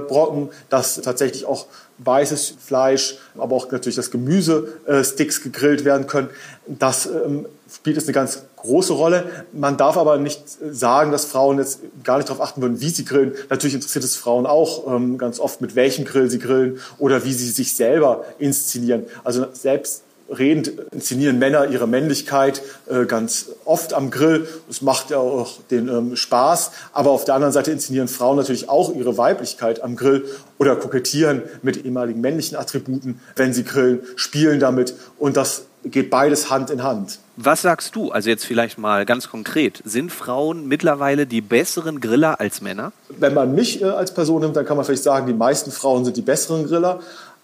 dass 0.69 1.01
tatsächlich 1.01 1.45
auch 1.45 1.65
weißes 2.03 2.55
Fleisch, 2.63 3.17
aber 3.37 3.55
auch 3.55 3.71
natürlich 3.71 3.95
das 3.95 4.11
Gemüse 4.11 4.79
äh, 4.87 5.03
Sticks 5.03 5.43
gegrillt 5.43 5.85
werden 5.85 6.07
können. 6.07 6.29
Das 6.67 7.05
ähm, 7.05 7.45
spielt 7.73 7.97
es 7.97 8.05
eine 8.05 8.13
ganz 8.13 8.43
große 8.57 8.93
Rolle. 8.93 9.45
Man 9.53 9.77
darf 9.77 9.97
aber 9.97 10.17
nicht 10.17 10.43
sagen, 10.71 11.11
dass 11.11 11.25
Frauen 11.25 11.59
jetzt 11.59 11.79
gar 12.03 12.17
nicht 12.17 12.29
darauf 12.29 12.41
achten 12.41 12.61
würden, 12.61 12.81
wie 12.81 12.89
sie 12.89 13.05
grillen. 13.05 13.33
Natürlich 13.49 13.75
interessiert 13.75 14.03
es 14.03 14.15
Frauen 14.15 14.45
auch 14.45 14.93
ähm, 14.93 15.17
ganz 15.17 15.39
oft, 15.39 15.61
mit 15.61 15.75
welchem 15.75 16.05
Grill 16.05 16.29
sie 16.29 16.39
grillen 16.39 16.79
oder 16.97 17.23
wie 17.23 17.33
sie 17.33 17.49
sich 17.49 17.75
selber 17.75 18.25
inszenieren. 18.39 19.05
Also 19.23 19.47
selbst 19.53 20.03
redend 20.37 20.71
inszenieren 20.91 21.39
Männer 21.39 21.69
ihre 21.69 21.87
Männlichkeit 21.87 22.61
äh, 22.89 23.05
ganz 23.05 23.49
oft 23.65 23.93
am 23.93 24.11
Grill. 24.11 24.47
Es 24.69 24.81
macht 24.81 25.09
ja 25.09 25.17
auch 25.17 25.59
den 25.69 25.87
ähm, 25.87 26.15
Spaß. 26.15 26.71
Aber 26.93 27.11
auf 27.11 27.25
der 27.25 27.35
anderen 27.35 27.53
Seite 27.53 27.71
inszenieren 27.71 28.07
Frauen 28.07 28.37
natürlich 28.37 28.69
auch 28.69 28.93
ihre 28.95 29.17
Weiblichkeit 29.17 29.83
am 29.83 29.95
Grill 29.95 30.25
oder 30.57 30.75
kokettieren 30.75 31.41
mit 31.61 31.85
ehemaligen 31.85 32.21
männlichen 32.21 32.57
Attributen, 32.57 33.19
wenn 33.35 33.53
sie 33.53 33.63
grillen, 33.63 34.01
spielen 34.15 34.59
damit. 34.59 34.95
Und 35.17 35.37
das 35.37 35.63
geht 35.83 36.09
beides 36.09 36.49
Hand 36.49 36.69
in 36.69 36.83
Hand. 36.83 37.19
Was 37.37 37.63
sagst 37.63 37.95
du, 37.95 38.11
also 38.11 38.29
jetzt 38.29 38.45
vielleicht 38.45 38.77
mal 38.77 39.05
ganz 39.05 39.29
konkret, 39.29 39.81
sind 39.83 40.11
Frauen 40.11 40.67
mittlerweile 40.67 41.25
die 41.25 41.41
besseren 41.41 41.99
Griller 41.99 42.39
als 42.39 42.61
Männer? 42.61 42.91
Wenn 43.09 43.33
man 43.33 43.55
mich 43.55 43.81
äh, 43.81 43.85
als 43.85 44.13
Person 44.13 44.41
nimmt, 44.41 44.55
dann 44.55 44.65
kann 44.65 44.77
man 44.77 44.85
vielleicht 44.85 45.03
sagen, 45.03 45.25
die 45.27 45.33
meisten 45.33 45.71
Frauen 45.71 46.05
sind 46.05 46.17
die 46.17 46.21
besseren 46.21 46.67
Griller. 46.67 46.99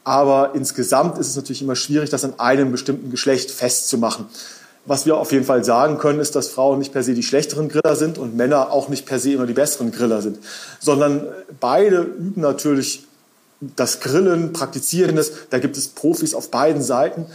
Aber 0.07 0.51
insgesamt 0.55 1.17
ist 1.17 1.27
es 1.27 1.35
natürlich 1.35 1.61
immer 1.61 1.75
schwierig, 1.75 2.09
das 2.09 2.23
an 2.23 2.39
einem 2.39 2.71
bestimmten 2.71 3.11
Geschlecht 3.11 3.51
festzumachen. 3.51 4.27
Was 4.85 5.05
wir 5.05 5.17
auf 5.17 5.33
jeden 5.33 5.43
Fall 5.43 5.65
sagen 5.65 5.97
können, 5.97 6.21
ist, 6.21 6.33
dass 6.33 6.47
Frauen 6.47 6.79
nicht 6.79 6.93
per 6.93 7.03
se 7.03 7.13
die 7.13 7.23
schlechteren 7.23 7.67
Griller 7.67 7.97
sind 7.97 8.17
und 8.17 8.33
Männer 8.33 8.71
auch 8.71 8.87
nicht 8.87 9.05
per 9.05 9.19
se 9.19 9.33
immer 9.33 9.45
die 9.45 9.51
besseren 9.51 9.91
Griller 9.91 10.21
sind, 10.21 10.39
sondern 10.79 11.27
beide 11.59 11.97
üben 11.97 12.39
natürlich 12.39 13.05
das 13.59 13.99
Grillen, 13.99 14.53
praktizieren 14.53 15.17
es. 15.17 15.49
Da 15.49 15.59
gibt 15.59 15.75
es 15.75 15.89
Profis 15.89 16.33
auf 16.33 16.51
beiden 16.51 16.81
Seiten. 16.81 17.25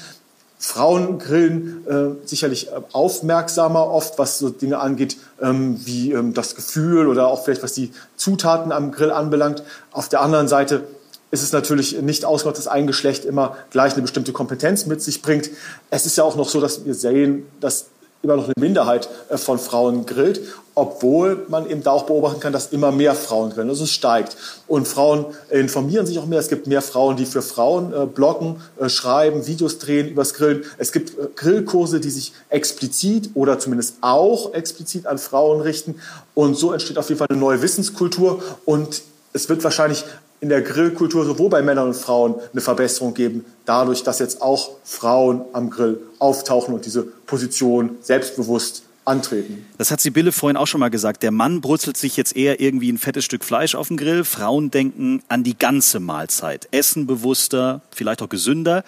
Frauen 0.59 1.19
grillen 1.19 1.87
äh, 1.87 2.27
sicherlich 2.27 2.69
äh, 2.69 2.81
aufmerksamer 2.93 3.87
oft, 3.87 4.19
was 4.19 4.39
so 4.39 4.49
Dinge 4.49 4.79
angeht, 4.79 5.19
ähm, 5.43 5.79
wie 5.85 6.13
ähm, 6.13 6.33
das 6.33 6.55
Gefühl 6.55 7.07
oder 7.07 7.27
auch 7.27 7.45
vielleicht 7.45 7.63
was 7.63 7.75
die 7.75 7.93
Zutaten 8.17 8.73
am 8.73 8.93
Grill 8.93 9.11
anbelangt. 9.11 9.63
Auf 9.91 10.09
der 10.09 10.23
anderen 10.23 10.49
Seite 10.49 10.85
ist 11.33 11.43
es 11.43 11.53
natürlich 11.53 12.01
nicht 12.01 12.25
ausgemacht, 12.25 12.59
dass 12.59 12.69
ein 12.69 12.87
Geschlecht 12.87 13.25
immer 13.25 13.57
gleich 13.71 13.95
eine 13.95 14.03
bestimmte 14.03 14.33
Kompetenz 14.33 14.87
mit 14.87 15.03
sich 15.03 15.23
bringt. 15.23 15.51
Es 15.91 16.07
ist 16.07 16.17
ja 16.17 16.25
auch 16.25 16.37
noch 16.37 16.49
so, 16.49 16.61
dass 16.61 16.85
wir 16.85 16.95
sehen, 16.95 17.47
dass 17.61 17.87
immer 18.23 18.37
noch 18.37 18.45
eine 18.45 18.55
Minderheit 18.59 19.09
äh, 19.31 19.37
von 19.37 19.59
Frauen 19.59 20.07
grillt, 20.07 20.41
obwohl 20.75 21.45
man 21.49 21.69
eben 21.69 21.83
da 21.83 21.91
auch 21.91 22.05
beobachten 22.05 22.39
kann, 22.39 22.53
dass 22.53 22.69
immer 22.69 22.93
mehr 22.93 23.15
Frauen 23.15 23.51
grillen. 23.51 23.69
Also 23.69 23.85
es 23.85 23.91
steigt. 23.91 24.37
Und 24.67 24.87
Frauen 24.87 25.27
informieren 25.51 26.07
sich 26.07 26.19
auch 26.19 26.27
mehr. 26.27 26.39
Es 26.39 26.49
gibt 26.49 26.67
mehr 26.67 26.83
Frauen, 26.83 27.17
die 27.17 27.27
für 27.27 27.43
Frauen 27.43 27.93
äh, 27.93 28.07
bloggen, 28.07 28.57
äh, 28.79 28.89
schreiben, 28.89 29.47
Videos 29.47 29.79
drehen 29.79 30.09
übers 30.09 30.35
Grillen. 30.35 30.65
Es 30.79 30.93
gibt 30.93 31.19
äh, 31.19 31.29
Grillkurse, 31.35 31.99
die 31.99 32.11
sich 32.11 32.33
explizit 32.49 33.31
oder 33.35 33.59
zumindest 33.59 33.97
auch 34.03 34.55
explizit 34.55 35.07
an 35.07 35.19
Frauen 35.19 35.61
richten. 35.63 35.97
Und 36.35 36.57
so 36.57 36.73
entsteht 36.73 36.99
auf 36.99 37.09
jeden 37.09 37.19
Fall 37.19 37.29
eine 37.31 37.41
neue 37.41 37.61
Wissenskultur. 37.61 38.43
Und 38.65 39.03
es 39.33 39.49
wird 39.49 39.65
wahrscheinlich 39.65 40.05
in 40.43 40.49
der 40.49 40.61
Grillkultur 40.61 41.25
sowohl 41.25 41.49
bei 41.49 41.63
Männern 41.63 41.87
und 41.87 41.95
Frauen 41.95 42.35
eine 42.51 42.61
Verbesserung 42.61 43.15
geben, 43.15 43.45
dadurch, 43.65 44.03
dass 44.03 44.19
jetzt 44.19 44.43
auch 44.43 44.73
Frauen 44.83 45.43
am 45.53 45.71
Grill 45.71 46.01
auftauchen 46.19 46.75
und 46.75 46.85
diese 46.85 47.05
Position 47.05 47.97
selbstbewusst 48.01 48.83
antreten. 49.05 49.65
Das 49.79 49.93
hat 49.93 50.01
Sibylle 50.01 50.33
vorhin 50.33 50.57
auch 50.57 50.67
schon 50.67 50.81
mal 50.81 50.91
gesagt. 50.91 51.23
Der 51.23 51.31
Mann 51.31 51.61
brutzelt 51.61 51.97
sich 51.97 52.17
jetzt 52.17 52.37
eher 52.37 52.61
irgendwie 52.61 52.91
ein 52.91 52.99
fettes 52.99 53.25
Stück 53.25 53.45
Fleisch 53.45 53.77
auf 53.77 53.87
den 53.87 53.97
Grill. 53.97 54.25
Frauen 54.25 54.73
denken 54.73 55.23
an 55.29 55.45
die 55.45 55.57
ganze 55.57 56.01
Mahlzeit. 56.01 56.67
Essen 56.73 57.07
bewusster, 57.07 57.81
vielleicht 57.95 58.21
auch 58.21 58.29
gesünder. 58.29 58.83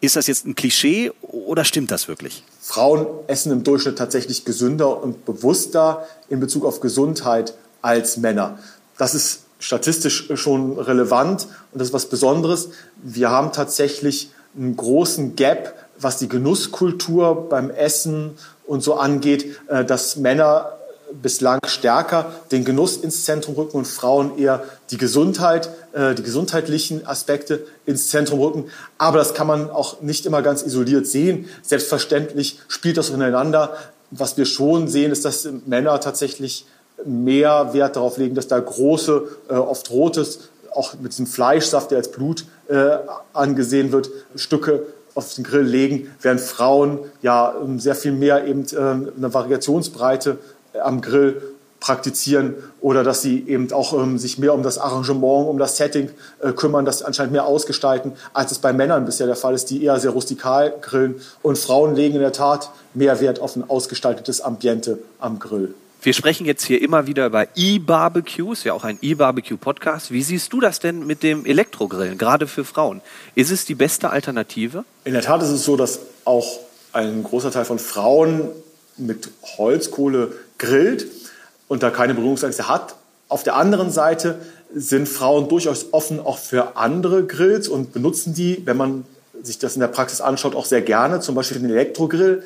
Ist 0.00 0.14
das 0.14 0.28
jetzt 0.28 0.46
ein 0.46 0.54
Klischee 0.54 1.10
oder 1.22 1.64
stimmt 1.64 1.90
das 1.90 2.06
wirklich? 2.06 2.44
Frauen 2.60 3.06
essen 3.26 3.50
im 3.50 3.64
Durchschnitt 3.64 3.98
tatsächlich 3.98 4.44
gesünder 4.44 5.02
und 5.02 5.24
bewusster 5.24 6.06
in 6.28 6.38
Bezug 6.38 6.64
auf 6.64 6.78
Gesundheit 6.80 7.54
als 7.82 8.16
Männer. 8.16 8.60
Das 8.96 9.14
ist 9.14 9.40
statistisch 9.60 10.28
schon 10.34 10.78
relevant 10.78 11.46
und 11.72 11.78
das 11.78 11.88
ist 11.88 11.94
was 11.94 12.06
Besonderes. 12.06 12.70
Wir 13.02 13.30
haben 13.30 13.52
tatsächlich 13.52 14.30
einen 14.56 14.76
großen 14.76 15.36
Gap, 15.36 15.74
was 15.98 16.16
die 16.16 16.28
Genusskultur 16.28 17.48
beim 17.48 17.70
Essen 17.70 18.32
und 18.66 18.82
so 18.82 18.94
angeht, 18.94 19.60
äh, 19.68 19.84
dass 19.84 20.16
Männer 20.16 20.72
bislang 21.12 21.60
stärker 21.66 22.32
den 22.52 22.64
Genuss 22.64 22.96
ins 22.96 23.24
Zentrum 23.24 23.54
rücken 23.54 23.78
und 23.78 23.86
Frauen 23.86 24.38
eher 24.38 24.62
die 24.90 24.96
Gesundheit, 24.96 25.68
äh, 25.92 26.14
die 26.14 26.22
gesundheitlichen 26.22 27.06
Aspekte 27.06 27.66
ins 27.86 28.08
Zentrum 28.08 28.40
rücken. 28.40 28.64
Aber 28.98 29.18
das 29.18 29.34
kann 29.34 29.46
man 29.46 29.70
auch 29.70 30.00
nicht 30.00 30.26
immer 30.26 30.42
ganz 30.42 30.62
isoliert 30.62 31.06
sehen. 31.06 31.48
Selbstverständlich 31.62 32.60
spielt 32.68 32.96
das 32.96 33.10
ineinander. 33.10 33.76
Was 34.10 34.36
wir 34.36 34.46
schon 34.46 34.88
sehen, 34.88 35.12
ist, 35.12 35.24
dass 35.24 35.48
Männer 35.66 36.00
tatsächlich 36.00 36.66
mehr 37.04 37.72
Wert 37.72 37.96
darauf 37.96 38.16
legen, 38.16 38.34
dass 38.34 38.48
da 38.48 38.58
große, 38.58 39.22
äh, 39.48 39.54
oft 39.54 39.90
rotes, 39.90 40.50
auch 40.72 40.94
mit 41.00 41.12
diesem 41.12 41.26
Fleischsaft, 41.26 41.90
der 41.90 41.98
als 41.98 42.10
Blut 42.10 42.44
äh, 42.68 42.98
angesehen 43.32 43.92
wird, 43.92 44.10
Stücke 44.36 44.84
auf 45.14 45.34
den 45.34 45.44
Grill 45.44 45.64
legen, 45.64 46.10
während 46.20 46.40
Frauen 46.40 47.00
ja 47.22 47.54
ähm, 47.60 47.80
sehr 47.80 47.94
viel 47.94 48.12
mehr 48.12 48.46
eben 48.46 48.64
äh, 48.72 48.78
eine 48.78 49.34
Variationsbreite 49.34 50.38
am 50.82 51.00
Grill 51.00 51.42
praktizieren 51.80 52.54
oder 52.80 53.02
dass 53.02 53.22
sie 53.22 53.48
eben 53.48 53.72
auch 53.72 53.94
ähm, 53.94 54.18
sich 54.18 54.38
mehr 54.38 54.54
um 54.54 54.62
das 54.62 54.78
Arrangement, 54.78 55.48
um 55.48 55.58
das 55.58 55.78
Setting 55.78 56.10
äh, 56.40 56.52
kümmern, 56.52 56.84
das 56.84 57.02
anscheinend 57.02 57.32
mehr 57.32 57.46
ausgestalten, 57.46 58.12
als 58.34 58.52
es 58.52 58.58
bei 58.58 58.72
Männern 58.72 59.06
bisher 59.06 59.26
der 59.26 59.36
Fall 59.36 59.54
ist, 59.54 59.70
die 59.70 59.82
eher 59.82 59.98
sehr 59.98 60.10
rustikal 60.10 60.74
grillen. 60.80 61.20
Und 61.42 61.58
Frauen 61.58 61.94
legen 61.94 62.16
in 62.16 62.20
der 62.20 62.32
Tat 62.32 62.70
mehr 62.92 63.20
Wert 63.20 63.40
auf 63.40 63.56
ein 63.56 63.68
ausgestaltetes 63.68 64.42
Ambiente 64.42 64.98
am 65.18 65.38
Grill. 65.38 65.74
Wir 66.02 66.14
sprechen 66.14 66.46
jetzt 66.46 66.64
hier 66.64 66.80
immer 66.80 67.06
wieder 67.06 67.26
über 67.26 67.46
E-Barbecues, 67.56 68.64
ja 68.64 68.72
auch 68.72 68.84
ein 68.84 68.98
E-Barbecue-Podcast. 69.02 70.10
Wie 70.10 70.22
siehst 70.22 70.50
du 70.50 70.58
das 70.58 70.80
denn 70.80 71.06
mit 71.06 71.22
dem 71.22 71.44
Elektrogrillen, 71.44 72.16
gerade 72.16 72.46
für 72.46 72.64
Frauen? 72.64 73.02
Ist 73.34 73.50
es 73.50 73.66
die 73.66 73.74
beste 73.74 74.08
Alternative? 74.08 74.84
In 75.04 75.12
der 75.12 75.20
Tat 75.20 75.42
ist 75.42 75.50
es 75.50 75.62
so, 75.62 75.76
dass 75.76 76.00
auch 76.24 76.60
ein 76.94 77.22
großer 77.22 77.50
Teil 77.50 77.66
von 77.66 77.78
Frauen 77.78 78.48
mit 78.96 79.28
Holzkohle 79.58 80.32
grillt 80.56 81.06
und 81.68 81.82
da 81.82 81.90
keine 81.90 82.14
Berührungsängste 82.14 82.66
hat. 82.66 82.94
Auf 83.28 83.42
der 83.42 83.56
anderen 83.56 83.90
Seite 83.90 84.40
sind 84.74 85.06
Frauen 85.06 85.50
durchaus 85.50 85.92
offen 85.92 86.18
auch 86.18 86.38
für 86.38 86.78
andere 86.78 87.26
Grills 87.26 87.68
und 87.68 87.92
benutzen 87.92 88.32
die, 88.32 88.62
wenn 88.64 88.78
man 88.78 89.04
sich 89.42 89.58
das 89.58 89.74
in 89.74 89.80
der 89.80 89.88
Praxis 89.88 90.20
anschaut, 90.20 90.54
auch 90.54 90.66
sehr 90.66 90.82
gerne, 90.82 91.20
zum 91.20 91.34
Beispiel 91.34 91.58
den 91.58 91.70
Elektrogrill 91.70 92.42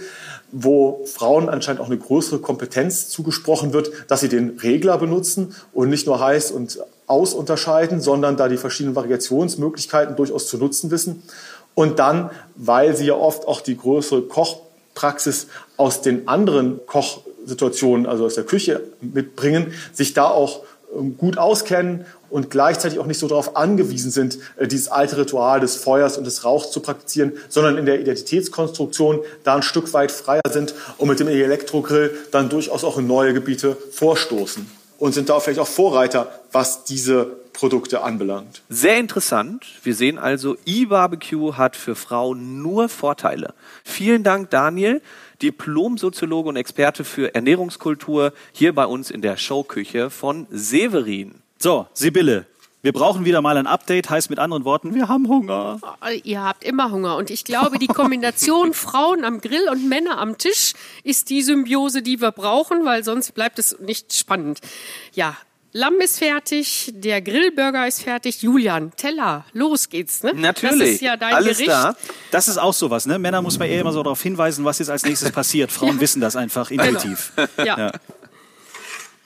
wo 0.57 1.05
Frauen 1.07 1.49
anscheinend 1.49 1.81
auch 1.81 1.87
eine 1.87 1.99
größere 1.99 2.39
Kompetenz 2.39 3.09
zugesprochen 3.09 3.73
wird, 3.73 3.91
dass 4.09 4.21
sie 4.21 4.29
den 4.29 4.59
Regler 4.63 4.99
benutzen 4.99 5.55
und 5.73 5.91
nicht 5.91 6.07
nur 6.07 6.21
heiß 6.21 6.53
und 6.53 6.79
aus 7.09 7.35
unterscheiden, 7.35 8.01
sondern 8.01 8.37
da 8.37 8.49
die 8.49 8.57
verschiedenen 8.57 8.95
Variationsmöglichkeiten 8.95 10.15
durchaus 10.15 10.47
zu 10.47 10.57
nutzen 10.57 10.93
wissen. 10.93 11.25
Und 11.75 11.99
dann, 11.99 12.31
weil 12.55 12.97
sie 12.97 13.07
ja 13.07 13.15
oft 13.15 13.49
auch 13.49 13.61
die 13.61 13.77
größere 13.77 14.23
Kochpraxis 14.23 15.49
aus 15.77 16.03
den 16.03 16.29
anderen 16.29 16.81
Kochsituationen, 16.87 18.07
also 18.07 18.25
aus 18.25 18.37
der 18.37 18.45
Küche 18.45 18.81
mitbringen, 19.01 19.73
sich 19.93 20.15
da 20.15 20.27
auch 20.27 20.61
ähm, 20.97 21.19
gut 21.19 21.37
auskennen 21.37 22.07
und 22.35 22.51
gleichzeitig 22.51 22.99
auch 22.99 23.07
nicht 23.07 23.21
so 23.21 23.29
darauf 23.29 23.55
angewiesen 23.55 24.11
sind, 24.11 24.39
äh, 24.57 24.67
dieses 24.67 24.89
alte 24.89 25.19
Ritual 25.19 25.61
des 25.61 25.77
Feuers 25.77 26.19
und 26.19 26.25
des 26.25 26.45
Rauchs 26.45 26.73
zu 26.73 26.81
praktizieren, 26.81 27.35
sondern 27.49 27.79
in 27.79 27.87
der 27.87 28.01
Identitätskonstruktion 28.01 29.21
da 29.45 29.55
ein 29.55 29.63
Stück 29.63 29.93
weit 29.93 30.11
freier 30.11 30.43
sind 30.51 30.75
und 30.99 31.07
mit 31.07 31.21
dem 31.21 31.29
Elektrogrill 31.29 32.19
dann 32.33 32.49
durchaus 32.49 32.83
auch 32.83 32.99
in 32.99 33.07
neue 33.07 33.35
Gebiete 33.35 33.77
vorstoßen 33.93 34.69
und 34.99 35.15
sind 35.15 35.29
da 35.29 35.39
vielleicht 35.39 35.61
auch 35.61 35.69
Vorreiter, 35.69 36.41
was 36.51 36.83
diese 36.83 37.37
Produkte 37.53 38.03
anbelangt. 38.03 38.63
Sehr 38.69 38.99
interessant. 38.99 39.65
Wir 39.85 39.95
sehen 39.95 40.19
also, 40.19 40.57
E-Barbecue 40.67 41.57
hat 41.57 41.77
für 41.77 41.95
Frauen 41.95 42.61
nur 42.61 42.89
Vorteile. 42.89 43.55
Vielen 43.85 44.25
Dank, 44.25 44.51
Daniel. 44.51 45.03
Diplom-Soziologe 45.41 46.49
und 46.49 46.57
Experte 46.57 47.05
für 47.05 47.33
Ernährungskultur 47.33 48.33
hier 48.51 48.75
bei 48.75 48.87
uns 48.87 49.13
in 49.13 49.23
der 49.23 49.37
Showküche 49.37 50.11
von 50.11 50.49
Severin. 50.51 51.44
So, 51.65 51.87
Sibylle, 51.95 52.45
wir 52.83 52.93
brauchen 52.93 53.25
wieder 53.25 53.41
mal 53.41 53.57
ein 53.57 53.67
Update, 53.67 54.11
heißt 54.11 54.29
mit 54.29 54.39
anderen 54.39 54.67
Worten, 54.67 54.95
wir 54.95 55.09
haben 55.09 55.27
Hunger. 55.29 55.81
Ihr 56.23 56.43
habt 56.45 56.63
immer 56.63 56.91
Hunger. 56.91 57.17
Und 57.17 57.31
ich 57.31 57.43
glaube, 57.43 57.79
die 57.79 57.87
Kombination 57.87 58.75
Frauen 58.75 59.25
am 59.25 59.41
Grill 59.41 59.67
und 59.71 59.89
Männer 59.89 60.19
am 60.19 60.37
Tisch 60.37 60.75
ist 61.05 61.31
die 61.31 61.41
Symbiose, 61.41 62.03
die 62.03 62.21
wir 62.21 62.33
brauchen, 62.33 62.85
weil 62.85 63.03
sonst 63.03 63.33
bleibt 63.33 63.59
es 63.59 63.79
nicht 63.81 64.13
spannend. 64.13 64.61
Ja. 65.15 65.39
Lamm 65.73 65.95
ist 66.03 66.19
fertig, 66.19 66.93
der 66.95 67.23
Grillburger 67.23 67.89
ist 67.89 68.03
fertig. 68.03 68.43
Julian, 68.43 68.93
Teller, 68.95 69.47
los 69.55 69.89
geht's, 69.89 70.23
ne? 70.23 70.35
Natürlich. 70.35 70.79
Das 70.79 70.89
ist 70.91 71.01
ja 71.01 71.17
dein 71.17 71.33
Alles 71.35 71.57
Gericht. 71.57 71.71
da. 71.71 71.97
Das 72.31 72.47
ist 72.49 72.59
auch 72.59 72.75
sowas, 72.75 73.07
ne? 73.07 73.19
Männer 73.19 73.41
muss 73.41 73.59
man 73.59 73.69
eher 73.69 73.81
immer 73.81 73.93
so 73.93 74.03
darauf 74.03 74.21
hinweisen, 74.23 74.67
was 74.67 74.81
jetzt 74.81 74.91
als 74.91 75.03
nächstes 75.07 75.33
passiert. 75.33 75.73
Frauen 75.73 75.99
wissen 75.99 76.21
das 76.21 76.37
einfach 76.37 76.71
intuitiv. 76.71 77.33
Ja, 77.57 77.79
Ja. 77.79 77.93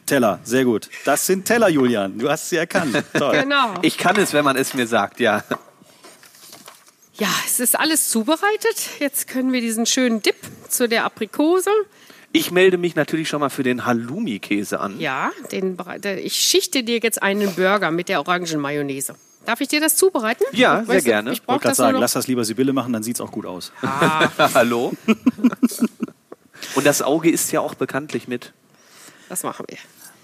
Teller, 0.08 0.40
sehr 0.42 0.64
gut. 0.64 0.88
Das 1.04 1.26
sind 1.26 1.44
Teller, 1.44 1.68
Julian. 1.68 2.18
Du 2.18 2.28
hast 2.28 2.48
sie 2.48 2.56
erkannt. 2.56 3.04
Toll. 3.12 3.40
genau. 3.42 3.74
Ich 3.82 3.98
kann 3.98 4.16
es, 4.16 4.32
wenn 4.32 4.44
man 4.44 4.56
es 4.56 4.74
mir 4.74 4.86
sagt, 4.86 5.20
ja. 5.20 5.44
Ja, 7.14 7.28
es 7.46 7.60
ist 7.60 7.78
alles 7.78 8.08
zubereitet. 8.08 8.90
Jetzt 9.00 9.28
können 9.28 9.52
wir 9.52 9.60
diesen 9.60 9.86
schönen 9.86 10.22
Dip 10.22 10.36
zu 10.68 10.88
der 10.88 11.04
Aprikose. 11.04 11.70
Ich 12.32 12.50
melde 12.50 12.78
mich 12.78 12.94
natürlich 12.94 13.28
schon 13.28 13.40
mal 13.40 13.48
für 13.48 13.62
den 13.62 13.86
Halloumi-Käse 13.86 14.80
an. 14.80 15.00
Ja, 15.00 15.30
den, 15.50 15.76
ich 16.22 16.36
schichte 16.36 16.84
dir 16.84 16.98
jetzt 16.98 17.22
einen 17.22 17.54
Burger 17.54 17.90
mit 17.90 18.08
der 18.08 18.20
Orangenmayonnaise. 18.20 19.14
Darf 19.46 19.60
ich 19.60 19.68
dir 19.68 19.80
das 19.80 19.96
zubereiten? 19.96 20.44
Ja, 20.52 20.84
sehr 20.84 20.88
Weißt 20.88 21.06
du, 21.06 21.10
gerne. 21.10 21.32
Ich 21.32 21.48
wollte 21.48 21.62
gerade 21.62 21.70
das 21.70 21.78
nur 21.78 21.84
sagen, 21.86 21.94
noch. 21.94 22.00
lass 22.00 22.12
das 22.12 22.26
lieber 22.26 22.44
Sibylle 22.44 22.72
machen, 22.72 22.92
dann 22.92 23.02
sieht's 23.02 23.20
auch 23.20 23.30
gut 23.30 23.46
aus. 23.46 23.72
Hallo? 24.54 24.92
Und 26.74 26.86
das 26.86 27.02
Auge 27.02 27.30
ist 27.30 27.50
ja 27.50 27.60
auch 27.60 27.74
bekanntlich 27.74 28.28
mit. 28.28 28.52
Das 29.28 29.42
machen 29.42 29.64
wir. 29.68 29.78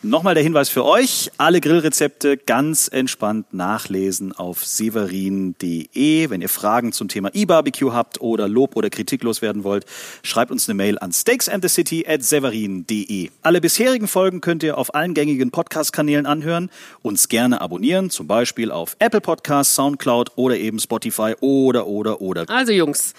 Nochmal 0.04 0.34
der 0.34 0.42
Hinweis 0.42 0.68
für 0.68 0.84
euch. 0.84 1.30
Alle 1.38 1.62
Grillrezepte 1.62 2.36
ganz 2.36 2.88
entspannt 2.88 3.54
nachlesen 3.54 4.32
auf 4.32 4.62
severin.de. 4.62 6.28
Wenn 6.28 6.42
ihr 6.42 6.50
Fragen 6.50 6.92
zum 6.92 7.08
Thema 7.08 7.30
E-Barbecue 7.32 7.90
habt 7.90 8.20
oder 8.20 8.46
Lob 8.46 8.76
oder 8.76 8.90
Kritik 8.90 9.22
loswerden 9.22 9.64
wollt, 9.64 9.86
schreibt 10.22 10.50
uns 10.50 10.68
eine 10.68 10.74
Mail 10.74 10.98
an 10.98 11.10
steaksandthecity 11.10 12.04
at 12.06 12.22
severin.de. 12.22 13.30
Alle 13.40 13.62
bisherigen 13.62 14.06
Folgen 14.06 14.42
könnt 14.42 14.62
ihr 14.62 14.76
auf 14.76 14.94
allen 14.94 15.14
gängigen 15.14 15.50
Podcast-Kanälen 15.50 16.26
anhören. 16.26 16.70
Uns 17.00 17.28
gerne 17.28 17.62
abonnieren, 17.62 18.10
zum 18.10 18.26
Beispiel 18.26 18.70
auf 18.70 18.96
Apple 18.98 19.22
Podcasts, 19.22 19.74
Soundcloud 19.74 20.32
oder 20.36 20.58
eben 20.58 20.80
Spotify 20.80 21.34
oder, 21.40 21.86
oder, 21.86 22.20
oder. 22.20 22.44
Also 22.50 22.72
Jungs, 22.72 23.14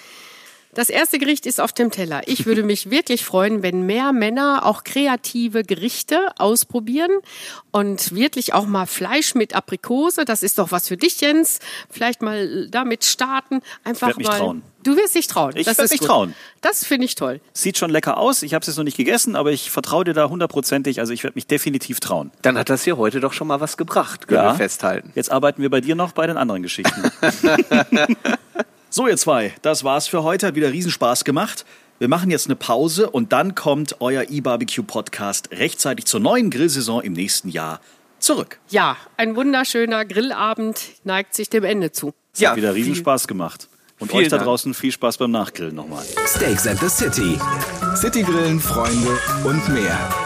das 0.75 0.89
erste 0.89 1.17
Gericht 1.17 1.45
ist 1.45 1.59
auf 1.59 1.73
dem 1.73 1.89
Teller. 1.89 2.21
Ich 2.27 2.45
würde 2.45 2.63
mich 2.63 2.89
wirklich 2.91 3.25
freuen, 3.25 3.63
wenn 3.63 3.85
mehr 3.85 4.13
Männer 4.13 4.65
auch 4.65 4.83
kreative 4.83 5.63
Gerichte 5.63 6.19
ausprobieren 6.37 7.11
und 7.71 8.13
wirklich 8.13 8.53
auch 8.53 8.65
mal 8.65 8.85
Fleisch 8.85 9.33
mit 9.35 9.55
Aprikose. 9.55 10.25
Das 10.25 10.43
ist 10.43 10.59
doch 10.59 10.71
was 10.71 10.87
für 10.87 10.97
dich, 10.97 11.21
Jens. 11.21 11.59
Vielleicht 11.89 12.21
mal 12.21 12.67
damit 12.69 13.05
starten. 13.05 13.61
Einfach 13.83 14.15
mich 14.17 14.27
mal. 14.27 14.37
trauen. 14.37 14.61
Du 14.83 14.95
wirst 14.95 15.15
dich 15.15 15.25
trauen. 15.25 15.53
Ich 15.55 15.65
das 15.65 15.79
werd 15.79 15.85
ist 15.85 15.91
mich 15.93 16.01
gut. 16.01 16.09
trauen. 16.09 16.35
Das 16.61 16.85
finde 16.85 17.05
ich 17.05 17.15
toll. 17.15 17.41
Sieht 17.53 17.77
schon 17.79 17.89
lecker 17.89 18.17
aus. 18.17 18.43
Ich 18.43 18.53
habe 18.53 18.61
es 18.61 18.67
jetzt 18.67 18.77
noch 18.77 18.83
nicht 18.83 18.97
gegessen, 18.97 19.35
aber 19.35 19.51
ich 19.51 19.71
vertraue 19.71 20.03
dir 20.03 20.13
da 20.13 20.29
hundertprozentig. 20.29 20.99
Also 20.99 21.11
ich 21.11 21.23
werde 21.23 21.35
mich 21.35 21.47
definitiv 21.47 21.99
trauen. 21.99 22.31
Dann 22.43 22.57
hat 22.57 22.69
das 22.69 22.83
hier 22.83 22.97
heute 22.97 23.19
doch 23.19 23.33
schon 23.33 23.47
mal 23.47 23.59
was 23.59 23.77
gebracht, 23.77 24.27
können 24.27 24.43
wir 24.43 24.55
festhalten. 24.55 25.11
Jetzt 25.15 25.31
arbeiten 25.31 25.61
wir 25.63 25.71
bei 25.71 25.81
dir 25.81 25.95
noch 25.95 26.11
bei 26.11 26.27
den 26.27 26.37
anderen 26.37 26.61
Geschichten. 26.61 27.01
so, 28.95 29.09
ihr 29.09 29.17
zwei, 29.17 29.53
das 29.61 29.83
war's 29.83 30.07
für 30.07 30.23
heute. 30.23 30.47
Hat 30.47 30.55
wieder 30.55 30.71
Riesenspaß 30.71 31.25
gemacht. 31.25 31.65
Wir 31.99 32.07
machen 32.07 32.31
jetzt 32.31 32.47
eine 32.47 32.55
Pause 32.55 33.09
und 33.09 33.33
dann 33.33 33.53
kommt 33.53 33.97
euer 33.99 34.23
eBarbecue-Podcast 34.29 35.51
rechtzeitig 35.51 36.05
zur 36.05 36.21
neuen 36.21 36.49
Grillsaison 36.49 37.01
im 37.03 37.11
nächsten 37.11 37.49
Jahr 37.49 37.81
zurück. 38.19 38.57
Ja, 38.69 38.95
ein 39.17 39.35
wunderschöner 39.35 40.05
Grillabend 40.05 40.81
neigt 41.03 41.33
sich 41.33 41.49
dem 41.49 41.65
Ende 41.65 41.91
zu. 41.91 42.13
Es 42.33 42.39
Ja, 42.39 42.51
hat 42.51 42.55
wieder 42.55 42.73
Riesenspaß 42.73 43.27
gemacht. 43.27 43.67
Und 43.99 44.13
euch 44.13 44.29
da 44.29 44.37
Dank. 44.37 44.47
draußen 44.47 44.73
viel 44.73 44.93
Spaß 44.93 45.17
beim 45.17 45.31
Nachgrillen 45.31 45.75
nochmal. 45.75 46.05
Steaks 46.25 46.65
at 46.65 46.79
the 46.79 46.87
City. 46.87 47.37
Citygrillen, 47.97 48.61
Freunde 48.61 49.19
und 49.43 49.67
mehr. 49.73 50.24